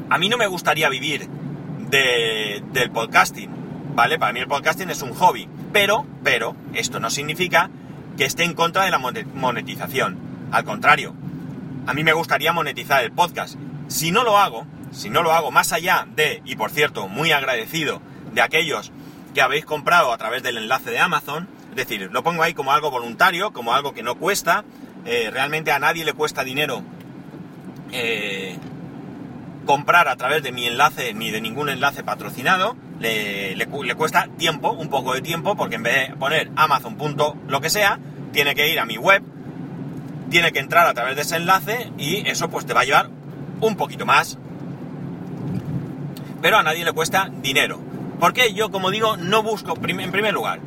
A 0.09 0.19
mí 0.19 0.29
no 0.29 0.37
me 0.37 0.47
gustaría 0.47 0.89
vivir 0.89 1.29
del 1.91 2.91
podcasting, 2.93 3.51
¿vale? 3.95 4.19
Para 4.19 4.33
mí 4.33 4.41
el 4.41 4.47
podcasting 4.47 4.91
es 4.91 5.03
un 5.03 5.15
hobby, 5.15 5.49
pero, 5.73 6.07
pero, 6.23 6.55
esto 6.75 7.01
no 7.01 7.11
significa 7.11 7.71
que 8.17 8.25
esté 8.25 8.45
en 8.45 8.55
contra 8.55 8.85
de 8.85 8.91
la 8.91 8.99
monetización. 8.99 10.17
Al 10.53 10.65
contrario, 10.65 11.13
a 11.87 11.95
mí 11.95 12.05
me 12.05 12.13
gustaría 12.13 12.53
monetizar 12.53 13.03
el 13.03 13.13
podcast. 13.13 13.57
Si 13.89 14.11
no 14.11 14.25
lo 14.25 14.39
hago, 14.39 14.67
si 14.93 15.11
no 15.11 15.23
lo 15.23 15.33
hago 15.33 15.51
más 15.51 15.73
allá 15.73 16.07
de, 16.15 16.41
y 16.45 16.57
por 16.57 16.71
cierto, 16.71 17.09
muy 17.09 17.33
agradecido 17.33 18.01
de 18.37 18.43
aquellos 18.43 18.93
que 19.35 19.41
habéis 19.41 19.65
comprado 19.65 20.13
a 20.13 20.19
través 20.19 20.43
del 20.43 20.59
enlace 20.59 20.91
de 20.91 20.99
Amazon, 20.99 21.49
es 21.71 21.77
decir, 21.77 22.09
lo 22.13 22.23
pongo 22.23 22.43
ahí 22.43 22.55
como 22.55 22.71
algo 22.71 22.91
voluntario, 22.91 23.53
como 23.53 23.75
algo 23.75 23.95
que 23.95 24.03
no 24.03 24.15
cuesta, 24.15 24.65
eh, 25.07 25.31
realmente 25.33 25.73
a 25.73 25.79
nadie 25.79 26.05
le 26.05 26.13
cuesta 26.13 26.45
dinero 26.45 26.83
eh, 27.93 28.59
comprar 29.65 30.09
a 30.09 30.17
través 30.17 30.43
de 30.43 30.53
mi 30.53 30.67
enlace 30.67 31.15
ni 31.15 31.31
de 31.31 31.41
ningún 31.41 31.71
enlace 31.71 32.05
patrocinado, 32.05 32.77
le, 33.01 33.57
le, 33.57 33.95
cuesta 33.95 34.29
tiempo, 34.37 34.71
un 34.71 34.89
poco 34.89 35.15
de 35.15 35.23
tiempo, 35.23 35.57
porque 35.57 35.77
en 35.77 35.83
vez 35.83 36.09
de 36.09 36.17
poner 36.17 36.51
Amazon. 36.57 36.97
lo 37.49 37.61
que 37.61 37.71
sea, 37.71 37.99
tiene 38.33 38.55
que 38.55 38.71
ir 38.71 38.79
a 38.79 38.85
mi 38.85 38.99
web, 38.99 39.23
tiene 40.29 40.53
que 40.53 40.59
entrar 40.59 40.87
a 40.87 40.95
través 40.95 41.17
de 41.17 41.23
ese 41.23 41.37
enlace 41.37 41.91
y 41.97 42.29
eso 42.29 42.51
pues 42.51 42.67
te 42.67 42.75
va 42.75 42.83
a 42.83 42.85
llevar 42.85 43.09
un 43.61 43.77
poquito 43.77 44.05
más. 44.05 44.39
Pero 46.43 46.59
a 46.59 46.63
nadie 46.63 46.85
le 46.85 46.93
cuesta 46.93 47.31
dinero. 47.43 47.86
Porque 48.21 48.55
yo, 48.55 48.71
como 48.71 48.91
digo, 48.91 49.17
no 49.17 49.43
busco, 49.43 49.75
en 49.77 50.11
primer 50.11 50.33
lugar, 50.33 50.61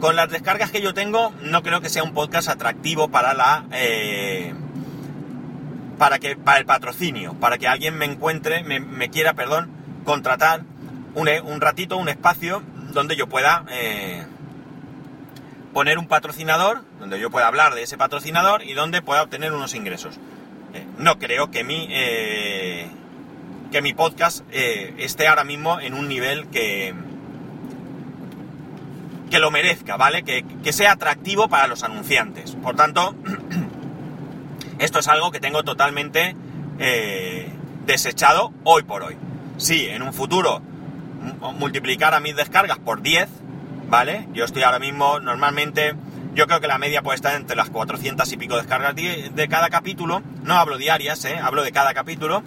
con 0.00 0.16
las 0.16 0.30
descargas 0.30 0.70
que 0.70 0.82
yo 0.82 0.94
tengo, 0.94 1.32
no 1.42 1.62
creo 1.62 1.80
que 1.80 1.88
sea 1.88 2.02
un 2.02 2.14
podcast 2.14 2.48
atractivo 2.48 3.08
para 3.08 3.34
la... 3.34 3.64
Eh, 3.72 4.54
para 5.98 6.18
que 6.18 6.34
para 6.34 6.58
el 6.58 6.66
patrocinio, 6.66 7.34
para 7.34 7.58
que 7.58 7.68
alguien 7.68 7.96
me 7.96 8.06
encuentre, 8.06 8.64
me, 8.64 9.10
quiera, 9.10 9.34
perdón, 9.34 9.70
contratar 10.04 10.62
un, 11.14 11.28
un, 11.28 11.60
ratito, 11.60 11.96
un 11.96 12.08
espacio 12.08 12.62
donde 12.92 13.14
yo 13.14 13.28
pueda 13.28 13.64
eh, 13.70 14.24
poner 15.72 15.98
un 15.98 16.08
patrocinador, 16.08 16.82
donde 16.98 17.20
yo 17.20 17.30
pueda 17.30 17.46
hablar 17.46 17.74
de 17.74 17.84
ese 17.84 17.96
patrocinador 17.96 18.64
y 18.64 18.72
donde 18.72 19.02
pueda 19.02 19.22
obtener 19.22 19.52
unos 19.52 19.74
ingresos. 19.74 20.18
Eh, 20.74 20.84
no 20.98 21.18
creo 21.18 21.52
que 21.52 21.62
mi 21.62 21.86
que 23.72 23.82
mi 23.82 23.94
podcast 23.94 24.44
eh, 24.52 24.94
esté 24.98 25.26
ahora 25.26 25.42
mismo 25.44 25.80
en 25.80 25.94
un 25.94 26.06
nivel 26.06 26.46
que, 26.48 26.94
que 29.30 29.38
lo 29.40 29.50
merezca, 29.50 29.96
¿vale? 29.96 30.22
Que, 30.22 30.44
sea 30.72 30.92
atractivo 30.92 31.48
para 31.48 31.66
los 31.66 31.82
anunciantes. 31.82 32.54
Por 32.54 32.76
tanto, 32.76 33.16
esto 34.78 35.00
es 35.00 35.08
algo 35.08 35.32
que 35.32 35.40
tengo 35.40 35.64
totalmente 35.64 36.36
eh, 36.78 37.48
desechado 37.86 38.52
hoy 38.62 38.82
por 38.84 39.02
hoy. 39.02 39.16
Si 39.56 39.86
en 39.88 40.02
un 40.02 40.12
futuro 40.12 40.62
multiplicara 41.58 42.20
mis 42.20 42.36
descargas 42.36 42.78
por 42.78 43.00
10, 43.00 43.28
¿vale? 43.88 44.28
Yo 44.34 44.44
estoy 44.44 44.64
ahora 44.64 44.80
mismo 44.80 45.18
normalmente, 45.18 45.94
yo 46.34 46.46
creo 46.46 46.60
que 46.60 46.66
la 46.66 46.78
media 46.78 47.02
puede 47.02 47.16
estar 47.16 47.34
entre 47.34 47.56
las 47.56 47.70
400 47.70 48.30
y 48.32 48.36
pico 48.36 48.56
descargas 48.56 48.94
de 48.94 49.48
cada 49.48 49.70
capítulo. 49.70 50.22
No 50.42 50.54
hablo 50.54 50.76
diarias, 50.76 51.24
¿eh? 51.24 51.38
Hablo 51.38 51.62
de 51.62 51.72
cada 51.72 51.94
capítulo 51.94 52.42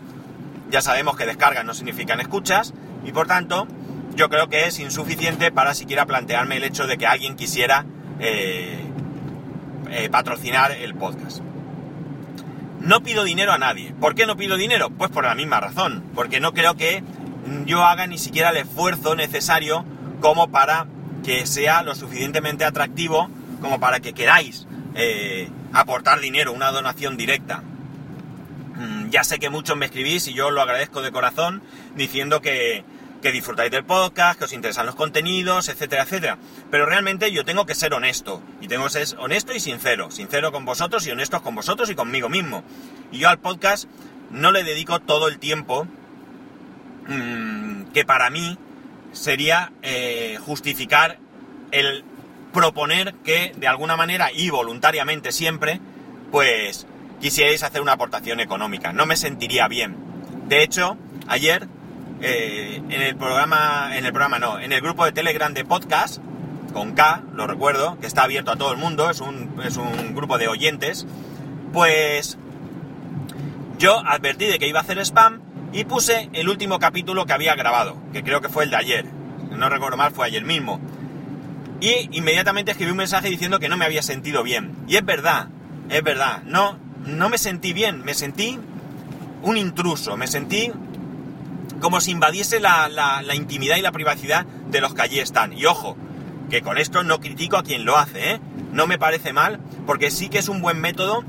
ya 0.76 0.82
sabemos 0.82 1.16
que 1.16 1.26
descargas 1.26 1.64
no 1.64 1.74
significan 1.74 2.20
escuchas 2.20 2.74
y 3.06 3.14
por 3.14 3.28
tanto 3.28 3.66
yo 4.14 4.28
creo 4.28 4.50
que 4.50 4.68
es 4.68 4.78
insuficiente 4.82 5.50
para 5.50 5.74
siquiera 5.74 6.06
plantearme 6.06 6.58
el 6.58 6.66
hecho 6.66 6.86
de 6.86 6.98
que 6.98 7.08
alguien 7.08 7.38
quisiera 7.38 7.86
eh, 8.20 8.84
eh, 9.90 10.10
patrocinar 10.10 10.74
el 10.74 10.94
podcast. 10.94 11.40
No 12.82 13.02
pido 13.04 13.24
dinero 13.24 13.54
a 13.54 13.58
nadie. 13.58 13.94
¿Por 14.02 14.16
qué 14.16 14.26
no 14.26 14.36
pido 14.36 14.58
dinero? 14.58 14.90
Pues 14.90 15.10
por 15.12 15.24
la 15.24 15.34
misma 15.34 15.62
razón. 15.62 16.04
Porque 16.14 16.42
no 16.42 16.54
creo 16.54 16.76
que 16.76 17.06
yo 17.66 17.86
haga 17.86 18.06
ni 18.06 18.18
siquiera 18.18 18.50
el 18.50 18.58
esfuerzo 18.58 19.16
necesario 19.16 19.86
como 20.20 20.52
para 20.52 20.88
que 21.24 21.46
sea 21.46 21.84
lo 21.84 21.96
suficientemente 21.96 22.66
atractivo 22.66 23.30
como 23.62 23.80
para 23.80 24.02
que 24.02 24.12
queráis 24.12 24.68
eh, 24.94 25.50
aportar 25.72 26.20
dinero, 26.20 26.52
una 26.52 26.72
donación 26.72 27.16
directa. 27.16 27.64
Ya 29.10 29.24
sé 29.24 29.40
que 29.40 29.50
muchos 29.50 29.78
me 29.78 29.86
escribís 29.86 30.28
y 30.28 30.34
yo 30.34 30.52
lo 30.52 30.62
agradezco 30.62 31.02
de 31.02 31.12
corazón 31.12 31.62
diciendo 31.96 32.42
que, 32.42 32.84
disfrutáis 33.22 33.72
del 33.72 33.84
podcast, 33.84 34.38
que 34.38 34.46
os 34.46 34.54
interesan 34.54 34.86
los 34.86 34.94
contenidos, 34.94 35.68
etcétera, 35.68 36.04
etcétera. 36.04 36.38
Pero 36.70 36.86
realmente 36.86 37.32
yo 37.32 37.44
tengo 37.44 37.66
que 37.66 37.74
ser 37.74 37.94
honesto. 37.94 38.42
Y 38.62 38.68
tengo 38.68 38.84
que 38.84 38.92
ser 38.92 39.18
honesto 39.18 39.52
y 39.54 39.60
sincero. 39.60 40.12
Sincero 40.12 40.52
con 40.52 40.64
vosotros 40.64 41.08
y 41.08 41.12
honestos 41.12 41.42
con 41.42 41.56
vosotros 41.56 41.90
y 41.90 41.96
conmigo 41.96 42.30
mismo. 42.30 42.64
Y 43.12 43.18
yo 43.18 43.30
al 43.30 43.40
podcast 43.40 43.90
no 44.30 44.52
le 44.52 44.64
dedico 44.64 45.00
todo 45.00 45.28
el 45.28 45.40
tiempo 45.40 45.88
mm, 47.08 47.86
que 47.94 48.06
para 48.06 48.30
mí 48.30 48.60
sería 49.12 49.72
eh, 49.82 50.38
justificar 50.46 51.18
el 51.72 52.04
proponer 52.54 53.14
que 53.16 53.54
de 53.58 53.68
alguna 53.68 53.98
manera 53.98 54.32
y 54.32 54.50
voluntariamente 54.50 55.32
siempre, 55.32 55.80
pues 56.32 56.88
quisierais 57.22 57.64
hacer 57.64 57.82
una 57.82 57.94
aportación 57.94 58.40
económica. 58.40 58.94
No 58.94 59.06
me 59.06 59.18
sentiría 59.18 59.68
bien. 59.68 59.96
De 60.48 60.64
hecho, 60.64 60.98
ayer 61.28 61.68
eh, 62.22 62.82
en 62.90 63.02
el 63.02 63.16
programa, 63.16 63.98
en 63.98 64.06
el 64.06 64.12
programa 64.12 64.40
no, 64.40 64.60
en 64.60 64.72
el 64.72 64.82
grupo 64.82 65.06
de 65.06 65.12
Telegram 65.12 65.54
de 65.54 65.66
podcast, 65.66 66.22
con 66.74 66.94
K, 66.94 67.24
lo 67.34 67.48
recuerdo, 67.48 67.98
que 68.00 68.08
está 68.08 68.24
abierto 68.24 68.52
a 68.52 68.56
todo 68.56 68.72
el 68.72 68.78
mundo, 68.78 69.10
es 69.10 69.22
un, 69.22 69.56
es 69.64 69.78
un 69.78 70.14
grupo 70.16 70.38
de 70.38 70.48
oyentes, 70.48 71.06
pues 71.74 72.38
yo 73.78 74.00
advertí 74.06 74.46
de 74.46 74.60
que 74.60 74.68
iba 74.68 74.80
a 74.80 74.84
hacer 74.84 75.00
spam 75.00 75.42
y 75.74 75.84
puse 75.84 76.30
el 76.34 76.50
último 76.50 76.80
capítulo 76.80 77.26
que 77.26 77.34
había 77.34 77.56
grabado, 77.56 77.98
que 78.14 78.24
creo 78.24 78.42
que 78.42 78.50
fue 78.50 78.64
el 78.64 78.70
de 78.70 78.78
ayer, 78.78 79.06
no 79.52 79.70
recuerdo 79.70 79.98
mal, 79.98 80.12
fue 80.12 80.26
ayer 80.26 80.44
mismo. 80.44 80.80
Y 81.82 82.10
inmediatamente 82.12 82.72
escribí 82.72 82.92
un 82.92 82.98
mensaje 82.98 83.30
diciendo 83.30 83.60
que 83.60 83.70
no 83.70 83.78
me 83.78 83.86
había 83.86 84.02
sentido 84.02 84.44
bien. 84.44 84.76
Y 84.88 84.96
es 84.96 85.06
verdad, 85.06 85.50
es 85.90 86.02
verdad, 86.02 86.44
no, 86.44 86.78
no 87.06 87.30
me 87.30 87.38
sentí 87.38 87.74
bien, 87.74 88.04
me 88.04 88.14
sentí 88.14 88.60
un 89.44 89.58
intruso, 89.58 90.18
me 90.18 90.28
sentí 90.28 90.72
como 91.80 92.02
si 92.02 92.12
invadiese 92.12 92.60
la, 92.60 93.22
intimidad 93.34 93.78
y 93.78 93.82
la 93.82 93.92
privacidad 93.92 94.46
de 94.46 94.82
los 94.82 94.94
que 94.94 95.02
allí 95.02 95.20
están. 95.20 95.54
Y 95.54 95.66
ojo, 95.66 95.98
que 96.50 96.62
con 96.62 96.78
esto 96.78 97.04
no 97.04 97.20
critico 97.20 97.58
a 97.58 97.64
quien 97.64 97.86
lo 97.86 97.98
hace, 97.98 98.32
¿eh? 98.32 98.42
no 98.72 98.88
me 98.88 98.98
parece 98.98 99.34
mal, 99.34 99.60
porque 99.86 100.12
sí 100.12 100.30
que 100.30 100.40
es 100.40 100.50
un 100.50 100.62
buen 100.62 100.80
método 100.80 101.24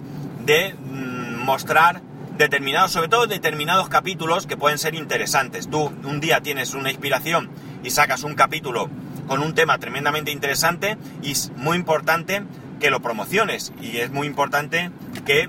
de 0.45 0.75
mm, 0.75 1.45
mostrar 1.45 2.01
determinados, 2.39 2.93
sobre 2.93 3.09
todo 3.09 3.27
determinados 3.27 3.89
capítulos 3.89 4.47
que 4.47 4.57
pueden 4.57 4.79
ser 4.79 4.95
interesantes. 4.95 5.69
Tú 5.69 5.93
un 6.05 6.21
día 6.21 6.41
tienes 6.41 6.75
una 6.75 6.91
inspiración 6.91 7.51
y 7.83 7.91
sacas 7.91 8.25
un 8.25 8.35
capítulo 8.35 8.89
con 9.27 9.43
un 9.43 9.55
tema 9.55 9.79
tremendamente 9.79 10.31
interesante 10.31 10.97
y 11.23 11.33
es 11.33 11.51
muy 11.57 11.77
importante 11.77 12.43
que 12.81 12.91
lo 12.91 13.01
promociones 13.01 13.73
y 13.81 13.99
es 13.99 14.11
muy 14.11 14.27
importante 14.27 14.91
que 15.25 15.49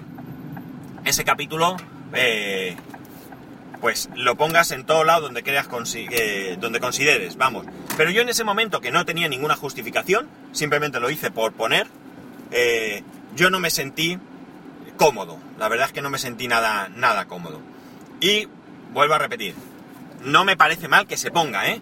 ese 1.08 1.24
capítulo 1.24 1.78
eh, 2.14 2.76
pues 3.82 4.10
lo 4.16 4.36
pongas 4.36 4.72
en 4.72 4.86
todo 4.86 5.04
lado 5.04 5.22
donde 5.22 5.44
creas 5.44 5.68
eh, 5.96 6.58
donde 6.60 6.80
consideres, 6.80 7.38
vamos. 7.38 7.66
Pero 7.96 8.12
yo 8.12 8.22
en 8.22 8.30
ese 8.30 8.44
momento 8.44 8.82
que 8.82 8.92
no 8.92 9.06
tenía 9.06 9.28
ninguna 9.28 9.56
justificación, 9.56 10.28
simplemente 10.52 11.00
lo 11.00 11.10
hice 11.10 11.32
por 11.32 11.54
poner, 11.54 11.88
eh, 12.52 13.04
yo 13.36 13.50
no 13.50 13.60
me 13.60 13.70
sentí 13.70 14.18
cómodo. 14.98 15.38
La 15.60 15.70
verdad 15.70 15.88
es 15.88 15.94
que 15.94 16.02
no 16.02 16.10
me 16.10 16.18
sentí 16.18 16.48
nada, 16.48 16.90
nada 16.90 17.26
cómodo. 17.26 17.62
Y 18.20 18.48
vuelvo 18.94 19.14
a 19.14 19.20
repetir, 19.20 19.54
no 20.24 20.44
me 20.44 20.58
parece 20.58 20.88
mal 20.88 21.08
que 21.08 21.18
se 21.18 21.32
ponga, 21.32 21.70
¿eh? 21.70 21.82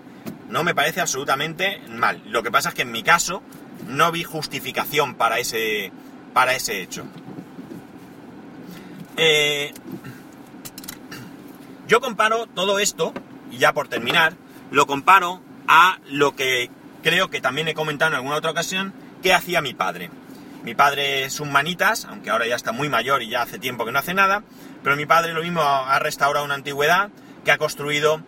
No 0.49 0.63
me 0.63 0.75
parece 0.75 1.01
absolutamente 1.01 1.81
mal. 1.89 2.21
Lo 2.27 2.43
que 2.43 2.51
pasa 2.51 2.69
es 2.69 2.75
que 2.75 2.83
en 2.83 2.91
mi 2.91 3.03
caso 3.03 3.41
no 3.87 4.11
vi 4.11 4.23
justificación 4.23 5.15
para 5.15 5.39
ese, 5.39 5.91
para 6.33 6.55
ese 6.55 6.81
hecho. 6.81 7.05
Eh, 9.17 9.73
yo 11.87 12.01
comparo 12.01 12.47
todo 12.47 12.79
esto, 12.79 13.13
y 13.51 13.57
ya 13.57 13.73
por 13.73 13.87
terminar, 13.87 14.33
lo 14.71 14.87
comparo 14.87 15.41
a 15.67 15.99
lo 16.09 16.35
que 16.35 16.69
creo 17.03 17.29
que 17.29 17.41
también 17.41 17.67
he 17.67 17.73
comentado 17.73 18.11
en 18.11 18.15
alguna 18.15 18.37
otra 18.37 18.51
ocasión, 18.51 18.93
que 19.21 19.33
hacía 19.33 19.61
mi 19.61 19.73
padre. 19.73 20.09
Mi 20.63 20.73
padre 20.73 21.25
es 21.25 21.39
un 21.39 21.51
manitas, 21.51 22.05
aunque 22.05 22.31
ahora 22.31 22.47
ya 22.47 22.55
está 22.55 22.71
muy 22.71 22.89
mayor 22.89 23.21
y 23.21 23.29
ya 23.29 23.43
hace 23.43 23.59
tiempo 23.59 23.85
que 23.85 23.91
no 23.91 23.99
hace 23.99 24.15
nada, 24.15 24.43
pero 24.83 24.95
mi 24.95 25.05
padre 25.05 25.33
lo 25.33 25.41
mismo 25.41 25.61
ha 25.61 25.99
restaurado 25.99 26.43
una 26.43 26.55
antigüedad, 26.55 27.09
que 27.43 27.51
ha 27.51 27.57
construido 27.57 28.21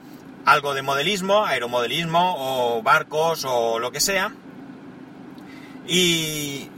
algo 0.46 0.74
de 0.74 0.82
modelismo, 0.82 1.46
aeromodelismo 1.46 2.36
o 2.38 2.82
barcos 2.84 3.44
o 3.46 3.80
lo 3.80 3.92
que 3.92 4.00
sea. 4.00 4.32
Y 5.88 6.70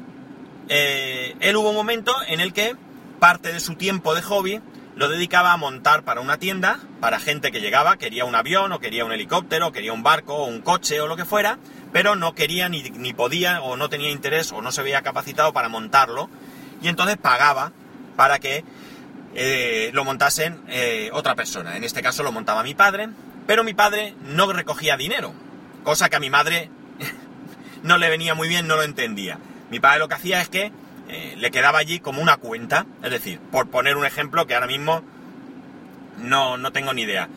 eh, 0.69 1.35
él 1.39 1.55
hubo 1.57 1.69
un 1.69 1.75
momento 1.75 2.15
en 2.27 2.39
el 2.39 2.53
que 2.53 2.75
parte 3.19 3.53
de 3.53 3.59
su 3.59 3.75
tiempo 3.75 4.15
de 4.15 4.21
hobby 4.21 4.61
lo 4.95 5.07
dedicaba 5.07 5.53
a 5.53 5.57
montar 5.57 6.03
para 6.03 6.19
una 6.19 6.37
tienda, 6.37 6.79
para 6.99 7.19
gente 7.19 7.51
que 7.51 7.61
llegaba, 7.61 7.97
quería 7.97 8.25
un 8.25 8.35
avión 8.35 8.71
o 8.73 8.79
quería 8.79 9.05
un 9.05 9.13
helicóptero, 9.13 9.67
o 9.67 9.71
quería 9.71 9.93
un 9.93 10.03
barco 10.03 10.35
o 10.35 10.45
un 10.45 10.61
coche 10.61 10.99
o 10.99 11.07
lo 11.07 11.15
que 11.15 11.23
fuera, 11.23 11.57
pero 11.93 12.15
no 12.15 12.35
quería 12.35 12.67
ni, 12.67 12.81
ni 12.81 13.13
podía 13.13 13.61
o 13.61 13.77
no 13.77 13.89
tenía 13.89 14.09
interés 14.09 14.51
o 14.51 14.61
no 14.61 14.71
se 14.71 14.83
veía 14.83 15.01
capacitado 15.01 15.53
para 15.53 15.69
montarlo 15.69 16.29
y 16.81 16.87
entonces 16.87 17.17
pagaba 17.17 17.71
para 18.15 18.39
que 18.39 18.65
eh, 19.35 19.91
lo 19.93 20.03
montasen 20.03 20.61
eh, 20.67 21.09
otra 21.13 21.35
persona. 21.35 21.77
En 21.77 21.83
este 21.83 22.01
caso 22.01 22.23
lo 22.23 22.31
montaba 22.31 22.63
mi 22.63 22.73
padre, 22.73 23.09
pero 23.47 23.63
mi 23.63 23.73
padre 23.73 24.15
no 24.25 24.51
recogía 24.51 24.97
dinero, 24.97 25.33
cosa 25.83 26.09
que 26.09 26.17
a 26.17 26.19
mi 26.19 26.29
madre 26.29 26.69
no 27.83 27.97
le 27.97 28.09
venía 28.09 28.35
muy 28.35 28.47
bien, 28.47 28.67
no 28.67 28.75
lo 28.75 28.83
entendía. 28.83 29.39
Mi 29.69 29.79
padre 29.79 29.99
lo 29.99 30.07
que 30.07 30.15
hacía 30.15 30.41
es 30.41 30.49
que 30.49 30.71
eh, 31.09 31.35
le 31.37 31.51
quedaba 31.51 31.79
allí 31.79 31.99
como 31.99 32.21
una 32.21 32.37
cuenta, 32.37 32.85
es 33.03 33.11
decir, 33.11 33.39
por 33.51 33.69
poner 33.69 33.97
un 33.97 34.05
ejemplo 34.05 34.47
que 34.47 34.55
ahora 34.55 34.67
mismo 34.67 35.03
no, 36.17 36.57
no 36.57 36.71
tengo 36.71 36.93
ni 36.93 37.01
idea 37.03 37.27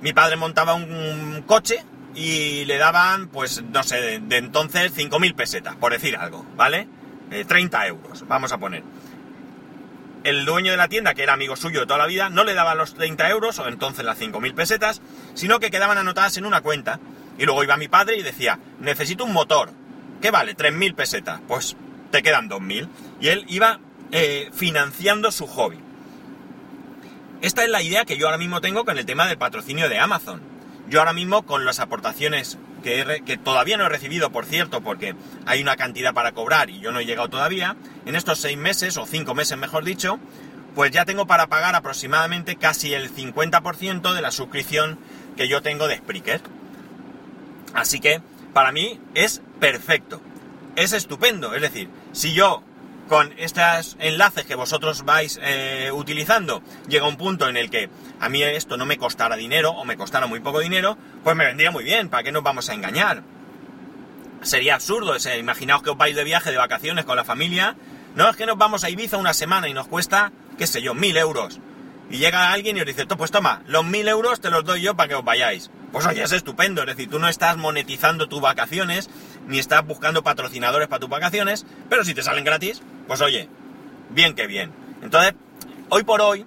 mi 0.00 0.12
padre 0.12 0.36
montaba 0.36 0.74
un 0.74 1.44
coche 1.46 1.84
y 2.14 2.64
le 2.64 2.78
daban, 2.78 3.28
pues, 3.28 3.62
no 3.62 3.82
sé, 3.82 4.20
de, 4.20 4.36
entonces 4.36 4.96
5.000 4.96 5.34
pesetas, 5.34 5.76
por 5.76 5.92
decir 5.92 6.16
algo, 6.16 6.44
¿vale? 6.56 6.88
30 7.46 7.84
eh, 7.84 7.88
euros, 7.88 8.26
vamos 8.26 8.52
a 8.52 8.58
poner. 8.58 8.82
El 10.24 10.44
dueño 10.44 10.72
de 10.72 10.76
la 10.76 10.88
tienda, 10.88 11.14
que 11.14 11.22
era 11.22 11.32
amigo 11.34 11.56
suyo 11.56 11.80
de 11.80 11.86
toda 11.86 11.98
la 11.98 12.06
vida, 12.06 12.28
no 12.28 12.44
le 12.44 12.54
daba 12.54 12.74
los 12.74 12.94
30 12.94 13.30
euros, 13.30 13.58
o 13.58 13.68
entonces 13.68 14.04
las 14.04 14.20
5.000 14.20 14.54
pesetas, 14.54 15.00
sino 15.34 15.60
que 15.60 15.70
quedaban 15.70 15.98
anotadas 15.98 16.36
en 16.36 16.46
una 16.46 16.60
cuenta. 16.60 16.98
Y 17.38 17.44
luego 17.44 17.64
iba 17.64 17.76
mi 17.76 17.88
padre 17.88 18.16
y 18.16 18.22
decía, 18.22 18.58
necesito 18.80 19.24
un 19.24 19.32
motor. 19.32 19.70
¿Qué 20.20 20.30
vale? 20.30 20.56
3.000 20.56 20.94
pesetas. 20.94 21.40
Pues 21.46 21.76
te 22.10 22.22
quedan 22.22 22.48
2.000. 22.48 22.88
Y 23.20 23.28
él 23.28 23.44
iba 23.48 23.80
eh, 24.12 24.50
financiando 24.52 25.30
su 25.30 25.46
hobby. 25.46 25.78
Esta 27.42 27.64
es 27.64 27.70
la 27.70 27.82
idea 27.82 28.04
que 28.04 28.18
yo 28.18 28.26
ahora 28.26 28.38
mismo 28.38 28.60
tengo 28.60 28.84
con 28.84 28.98
el 28.98 29.06
tema 29.06 29.26
del 29.26 29.38
patrocinio 29.38 29.88
de 29.88 29.98
Amazon. 29.98 30.42
Yo 30.88 30.98
ahora 30.98 31.12
mismo 31.12 31.46
con 31.46 31.64
las 31.64 31.80
aportaciones 31.80 32.58
que, 32.82 33.22
que, 33.24 33.38
todavía 33.38 33.76
no 33.76 33.86
he 33.86 33.88
recibido, 33.88 34.30
por 34.30 34.44
cierto, 34.44 34.82
porque 34.82 35.14
hay 35.46 35.62
una 35.62 35.76
cantidad 35.76 36.12
para 36.12 36.32
cobrar 36.32 36.68
y 36.68 36.80
yo 36.80 36.92
no 36.92 36.98
he 36.98 37.06
llegado 37.06 37.28
todavía, 37.28 37.76
en 38.04 38.16
estos 38.16 38.40
seis 38.40 38.58
meses, 38.58 38.96
o 38.96 39.06
cinco 39.06 39.34
meses 39.34 39.56
mejor 39.56 39.84
dicho, 39.84 40.18
pues 40.74 40.90
ya 40.90 41.04
tengo 41.04 41.26
para 41.26 41.46
pagar 41.46 41.74
aproximadamente 41.74 42.56
casi 42.56 42.94
el 42.94 43.14
50% 43.14 44.12
de 44.12 44.22
la 44.22 44.30
suscripción 44.30 44.98
que 45.36 45.48
yo 45.48 45.62
tengo 45.62 45.88
de 45.88 45.96
Spreaker. 45.98 46.40
Así 47.74 48.00
que 48.00 48.20
para 48.52 48.72
mí 48.72 49.00
es 49.14 49.42
perfecto. 49.58 50.20
Es 50.76 50.92
estupendo. 50.92 51.54
Es 51.54 51.62
decir, 51.62 51.88
si 52.12 52.32
yo 52.32 52.62
con 53.08 53.34
estos 53.38 53.96
enlaces 53.98 54.44
que 54.44 54.54
vosotros 54.54 55.04
vais 55.04 55.40
eh, 55.42 55.90
utilizando, 55.92 56.62
llega 56.86 57.08
un 57.08 57.16
punto 57.16 57.48
en 57.48 57.56
el 57.56 57.68
que 57.68 57.90
a 58.20 58.28
mí 58.28 58.40
esto 58.42 58.76
no 58.76 58.86
me 58.86 58.98
costara 58.98 59.34
dinero 59.34 59.72
o 59.72 59.84
me 59.84 59.96
costara 59.96 60.28
muy 60.28 60.38
poco 60.38 60.60
dinero, 60.60 60.96
pues 61.24 61.34
me 61.34 61.44
vendría 61.44 61.72
muy 61.72 61.82
bien, 61.82 62.08
¿para 62.08 62.22
qué 62.22 62.30
nos 62.30 62.44
vamos 62.44 62.68
a 62.70 62.74
engañar? 62.74 63.24
Sería 64.42 64.76
absurdo, 64.76 65.16
imaginaos 65.36 65.82
que 65.82 65.90
os 65.90 65.96
vais 65.96 66.14
de 66.14 66.22
viaje, 66.22 66.52
de 66.52 66.56
vacaciones 66.56 67.04
con 67.04 67.16
la 67.16 67.24
familia, 67.24 67.74
no 68.14 68.28
es 68.28 68.36
que 68.36 68.46
nos 68.46 68.56
vamos 68.56 68.84
a 68.84 68.90
Ibiza 68.90 69.16
una 69.16 69.34
semana 69.34 69.68
y 69.68 69.74
nos 69.74 69.88
cuesta, 69.88 70.30
qué 70.56 70.68
sé 70.68 70.80
yo, 70.80 70.94
mil 70.94 71.16
euros. 71.16 71.58
Y 72.10 72.18
llega 72.18 72.52
alguien 72.52 72.76
y 72.76 72.80
os 72.80 72.86
dice, 72.86 73.06
pues 73.06 73.30
toma, 73.30 73.62
los 73.66 73.84
mil 73.84 74.08
euros 74.08 74.40
te 74.40 74.50
los 74.50 74.64
doy 74.64 74.82
yo 74.82 74.96
para 74.96 75.08
que 75.08 75.14
os 75.14 75.24
vayáis. 75.24 75.70
Pues 75.92 76.06
oye, 76.06 76.22
es 76.22 76.32
estupendo, 76.32 76.82
es 76.82 76.88
decir, 76.88 77.08
tú 77.08 77.20
no 77.20 77.28
estás 77.28 77.56
monetizando 77.56 78.28
tus 78.28 78.40
vacaciones, 78.40 79.08
ni 79.46 79.58
estás 79.58 79.86
buscando 79.86 80.22
patrocinadores 80.24 80.88
para 80.88 81.00
tus 81.00 81.08
vacaciones, 81.08 81.66
pero 81.88 82.04
si 82.04 82.12
te 82.14 82.22
salen 82.22 82.44
gratis, 82.44 82.82
pues 83.06 83.20
oye, 83.20 83.48
bien 84.10 84.34
que 84.34 84.48
bien. 84.48 84.72
Entonces, 85.02 85.34
hoy 85.88 86.02
por 86.02 86.20
hoy, 86.20 86.44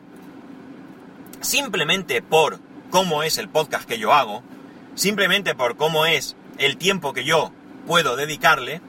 simplemente 1.40 2.22
por 2.22 2.60
cómo 2.90 3.24
es 3.24 3.38
el 3.38 3.48
podcast 3.48 3.88
que 3.88 3.98
yo 3.98 4.14
hago, 4.14 4.44
simplemente 4.96 5.56
por 5.56 5.78
cómo 5.78 6.06
es 6.06 6.36
el 6.58 6.78
tiempo 6.78 7.14
que 7.14 7.24
yo 7.24 7.54
puedo 7.88 8.18
dedicarle, 8.18 8.82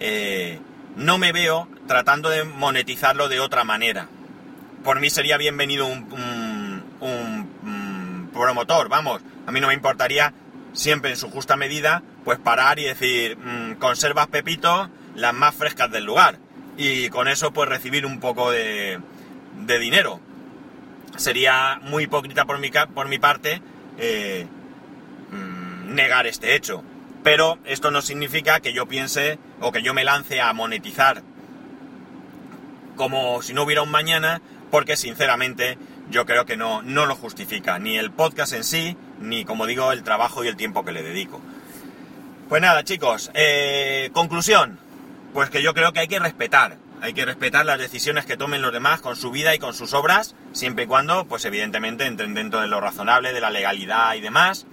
eh, 0.00 0.60
no 0.96 1.18
me 1.18 1.32
veo 1.32 1.68
tratando 1.86 2.30
de 2.30 2.44
monetizarlo 2.44 3.28
de 3.28 3.40
otra 3.40 3.64
manera. 3.64 4.08
Por 4.84 5.00
mí 5.00 5.10
sería 5.10 5.36
bienvenido 5.36 5.86
un, 5.86 6.84
un 7.00 8.30
promotor, 8.32 8.88
vamos, 8.88 9.20
a 9.46 9.52
mí 9.52 9.60
no 9.60 9.68
me 9.68 9.74
importaría 9.74 10.32
siempre 10.72 11.10
en 11.10 11.16
su 11.16 11.30
justa 11.30 11.56
medida, 11.56 12.02
pues 12.24 12.38
parar 12.38 12.78
y 12.78 12.84
decir, 12.84 13.36
mm, 13.36 13.74
conservas 13.74 14.28
Pepito, 14.28 14.88
las 15.14 15.34
más 15.34 15.54
frescas 15.54 15.90
del 15.90 16.04
lugar. 16.04 16.38
Y 16.76 17.08
con 17.10 17.28
eso 17.28 17.52
pues 17.52 17.68
recibir 17.68 18.06
un 18.06 18.20
poco 18.20 18.50
de, 18.50 18.98
de 19.66 19.78
dinero. 19.78 20.20
Sería 21.16 21.80
muy 21.82 22.04
hipócrita 22.04 22.44
por 22.44 22.58
mi, 22.58 22.70
por 22.70 23.08
mi 23.08 23.18
parte 23.18 23.60
eh, 23.98 24.46
mm, 25.30 25.94
negar 25.94 26.26
este 26.26 26.54
hecho. 26.54 26.82
Pero 27.22 27.58
esto 27.64 27.90
no 27.90 28.00
significa 28.00 28.60
que 28.60 28.72
yo 28.72 28.86
piense 28.86 29.38
o 29.60 29.72
que 29.72 29.82
yo 29.82 29.92
me 29.92 30.04
lance 30.04 30.40
a 30.40 30.52
monetizar 30.54 31.22
como 32.96 33.40
si 33.40 33.54
no 33.54 33.62
hubiera 33.62 33.80
un 33.80 33.90
mañana, 33.90 34.42
porque 34.70 34.96
sinceramente 34.96 35.78
yo 36.10 36.26
creo 36.26 36.44
que 36.46 36.56
no, 36.56 36.82
no 36.82 37.06
lo 37.06 37.14
justifica, 37.14 37.78
ni 37.78 37.96
el 37.96 38.10
podcast 38.10 38.52
en 38.52 38.64
sí, 38.64 38.96
ni 39.20 39.44
como 39.44 39.66
digo, 39.66 39.92
el 39.92 40.02
trabajo 40.02 40.44
y 40.44 40.48
el 40.48 40.56
tiempo 40.56 40.84
que 40.84 40.92
le 40.92 41.02
dedico. 41.02 41.40
Pues 42.48 42.60
nada, 42.62 42.82
chicos, 42.82 43.30
eh, 43.34 44.10
conclusión, 44.12 44.78
pues 45.32 45.50
que 45.50 45.62
yo 45.62 45.72
creo 45.72 45.92
que 45.92 46.00
hay 46.00 46.08
que 46.08 46.18
respetar, 46.18 46.78
hay 47.00 47.14
que 47.14 47.24
respetar 47.24 47.64
las 47.64 47.78
decisiones 47.78 48.26
que 48.26 48.36
tomen 48.36 48.62
los 48.62 48.72
demás 48.72 49.00
con 49.00 49.16
su 49.16 49.30
vida 49.30 49.54
y 49.54 49.58
con 49.58 49.72
sus 49.72 49.94
obras, 49.94 50.34
siempre 50.52 50.84
y 50.84 50.86
cuando, 50.86 51.26
pues 51.26 51.44
evidentemente, 51.44 52.06
entren 52.06 52.34
dentro 52.34 52.60
de 52.60 52.66
lo 52.66 52.80
razonable, 52.80 53.32
de 53.32 53.40
la 53.40 53.50
legalidad 53.50 54.14
y 54.14 54.20
demás. 54.20 54.66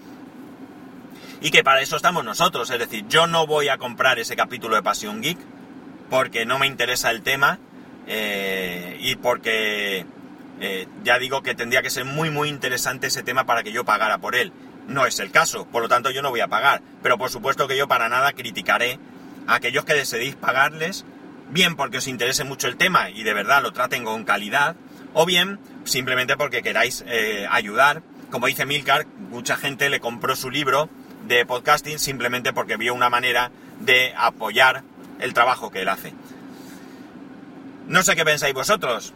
Y 1.40 1.52
que 1.52 1.64
para 1.64 1.82
eso 1.82 1.96
estamos 1.96 2.26
nosotros, 2.26 2.70
es 2.72 2.80
decir, 2.80 3.06
yo 3.08 3.28
no 3.28 3.46
voy 3.46 3.70
a 3.70 3.78
comprar 3.78 4.18
ese 4.18 4.36
capítulo 4.36 4.76
de 4.76 4.82
Pasión 4.82 5.22
Geek 5.22 5.38
porque 6.10 6.46
no 6.46 6.58
me 6.58 6.66
interesa 6.66 7.12
el 7.12 7.22
tema 7.22 7.60
eh, 8.08 8.98
y 9.02 9.16
porque 9.16 10.06
eh, 10.60 10.88
ya 11.04 11.20
digo 11.20 11.44
que 11.44 11.56
tendría 11.56 11.82
que 11.82 11.90
ser 11.90 12.06
muy 12.06 12.30
muy 12.30 12.50
interesante 12.50 13.08
ese 13.08 13.24
tema 13.24 13.46
para 13.46 13.64
que 13.64 13.72
yo 13.72 13.86
pagara 13.86 14.18
por 14.18 14.36
él. 14.36 14.52
No 14.88 15.06
es 15.06 15.20
el 15.20 15.32
caso, 15.32 15.66
por 15.68 15.82
lo 15.82 15.90
tanto 15.90 16.12
yo 16.12 16.22
no 16.22 16.30
voy 16.30 16.40
a 16.40 16.48
pagar. 16.48 16.82
Pero 17.04 17.18
por 17.18 17.30
supuesto 17.30 17.68
que 17.68 17.78
yo 17.78 17.88
para 17.88 18.10
nada 18.10 18.32
criticaré 18.34 19.00
a 19.46 19.56
aquellos 19.56 19.86
que 19.86 19.94
decidís 19.94 20.36
pagarles, 20.36 21.06
bien 21.50 21.76
porque 21.76 21.98
os 21.98 22.08
interese 22.08 22.44
mucho 22.44 22.68
el 22.68 22.78
tema 22.78 23.10
y 23.10 23.24
de 23.24 23.34
verdad 23.34 23.62
lo 23.62 23.74
traten 23.74 24.04
con 24.04 24.24
calidad, 24.24 24.76
o 25.14 25.26
bien 25.26 25.60
simplemente 25.84 26.38
porque 26.38 26.62
queráis 26.62 27.04
eh, 27.08 27.46
ayudar. 27.50 28.02
Como 28.32 28.48
dice 28.48 28.66
Milcar, 28.66 29.06
mucha 29.30 29.58
gente 29.58 29.90
le 29.90 30.00
compró 30.00 30.36
su 30.36 30.50
libro 30.50 30.90
de 31.28 31.46
podcasting 31.46 32.00
simplemente 32.00 32.54
porque 32.54 32.78
vio 32.78 32.94
una 32.94 33.10
manera 33.10 33.52
de 33.80 34.14
apoyar 34.18 34.84
el 35.20 35.34
trabajo 35.34 35.72
que 35.72 35.82
él 35.82 35.90
hace. 35.90 36.14
No 37.88 38.04
sé 38.04 38.16
qué 38.16 38.26
pensáis 38.26 38.54
vosotros. 38.54 39.14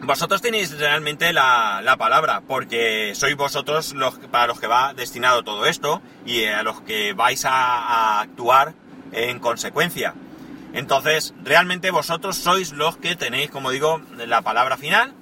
Vosotros 0.00 0.40
tenéis 0.40 0.76
realmente 0.78 1.32
la, 1.34 1.96
palabra, 1.98 2.40
porque 2.40 3.12
sois 3.14 3.36
vosotros 3.36 3.92
los, 3.92 4.14
para 4.30 4.46
los 4.46 4.58
que 4.58 4.66
va 4.66 4.94
destinado 4.94 5.44
todo 5.44 5.66
esto 5.66 6.00
y 6.24 6.46
a 6.46 6.62
los 6.62 6.80
que 6.80 7.12
vais 7.12 7.44
a, 7.44 8.20
actuar 8.20 8.74
en 9.12 9.38
consecuencia. 9.38 10.14
Entonces, 10.72 11.34
realmente 11.44 11.90
vosotros 11.90 12.36
sois 12.36 12.72
los 12.72 12.96
que 12.96 13.16
tenéis, 13.16 13.50
como 13.50 13.70
digo, 13.70 14.00
la 14.16 14.40
palabra 14.40 14.78
final 14.78 15.12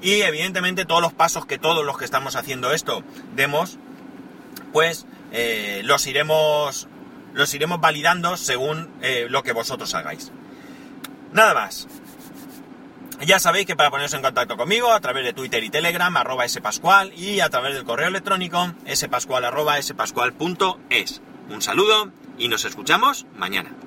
Y 0.00 0.22
evidentemente 0.22 0.86
todos 0.86 1.02
los 1.02 1.12
pasos 1.12 1.44
que 1.44 1.58
todos 1.58 1.84
los 1.84 1.98
que 1.98 2.06
estamos 2.06 2.34
haciendo 2.34 2.72
esto 2.72 3.02
demos, 3.36 3.78
pues 4.72 5.06
eh, 5.32 5.82
los 5.84 6.06
iremos 6.06 6.88
los 7.34 7.52
iremos 7.52 7.80
validando 7.80 8.36
según 8.36 8.88
eh, 9.02 9.26
lo 9.28 9.42
que 9.42 9.52
vosotros 9.52 9.94
hagáis. 9.94 10.32
Nada 11.32 11.54
más. 11.54 11.88
Ya 13.26 13.40
sabéis 13.40 13.66
que 13.66 13.74
para 13.74 13.90
poneros 13.90 14.14
en 14.14 14.22
contacto 14.22 14.56
conmigo 14.56 14.92
a 14.92 15.00
través 15.00 15.24
de 15.24 15.32
Twitter 15.32 15.62
y 15.64 15.70
Telegram, 15.70 16.16
arroba 16.16 16.48
spascual, 16.48 17.12
y 17.14 17.40
a 17.40 17.50
través 17.50 17.74
del 17.74 17.84
correo 17.84 18.08
electrónico 18.08 18.72
spascual 18.94 19.44
arroba 19.44 19.80
spascual.es. 19.82 21.20
Un 21.48 21.62
saludo 21.62 22.12
y 22.38 22.48
nos 22.48 22.64
escuchamos 22.64 23.26
mañana. 23.36 23.78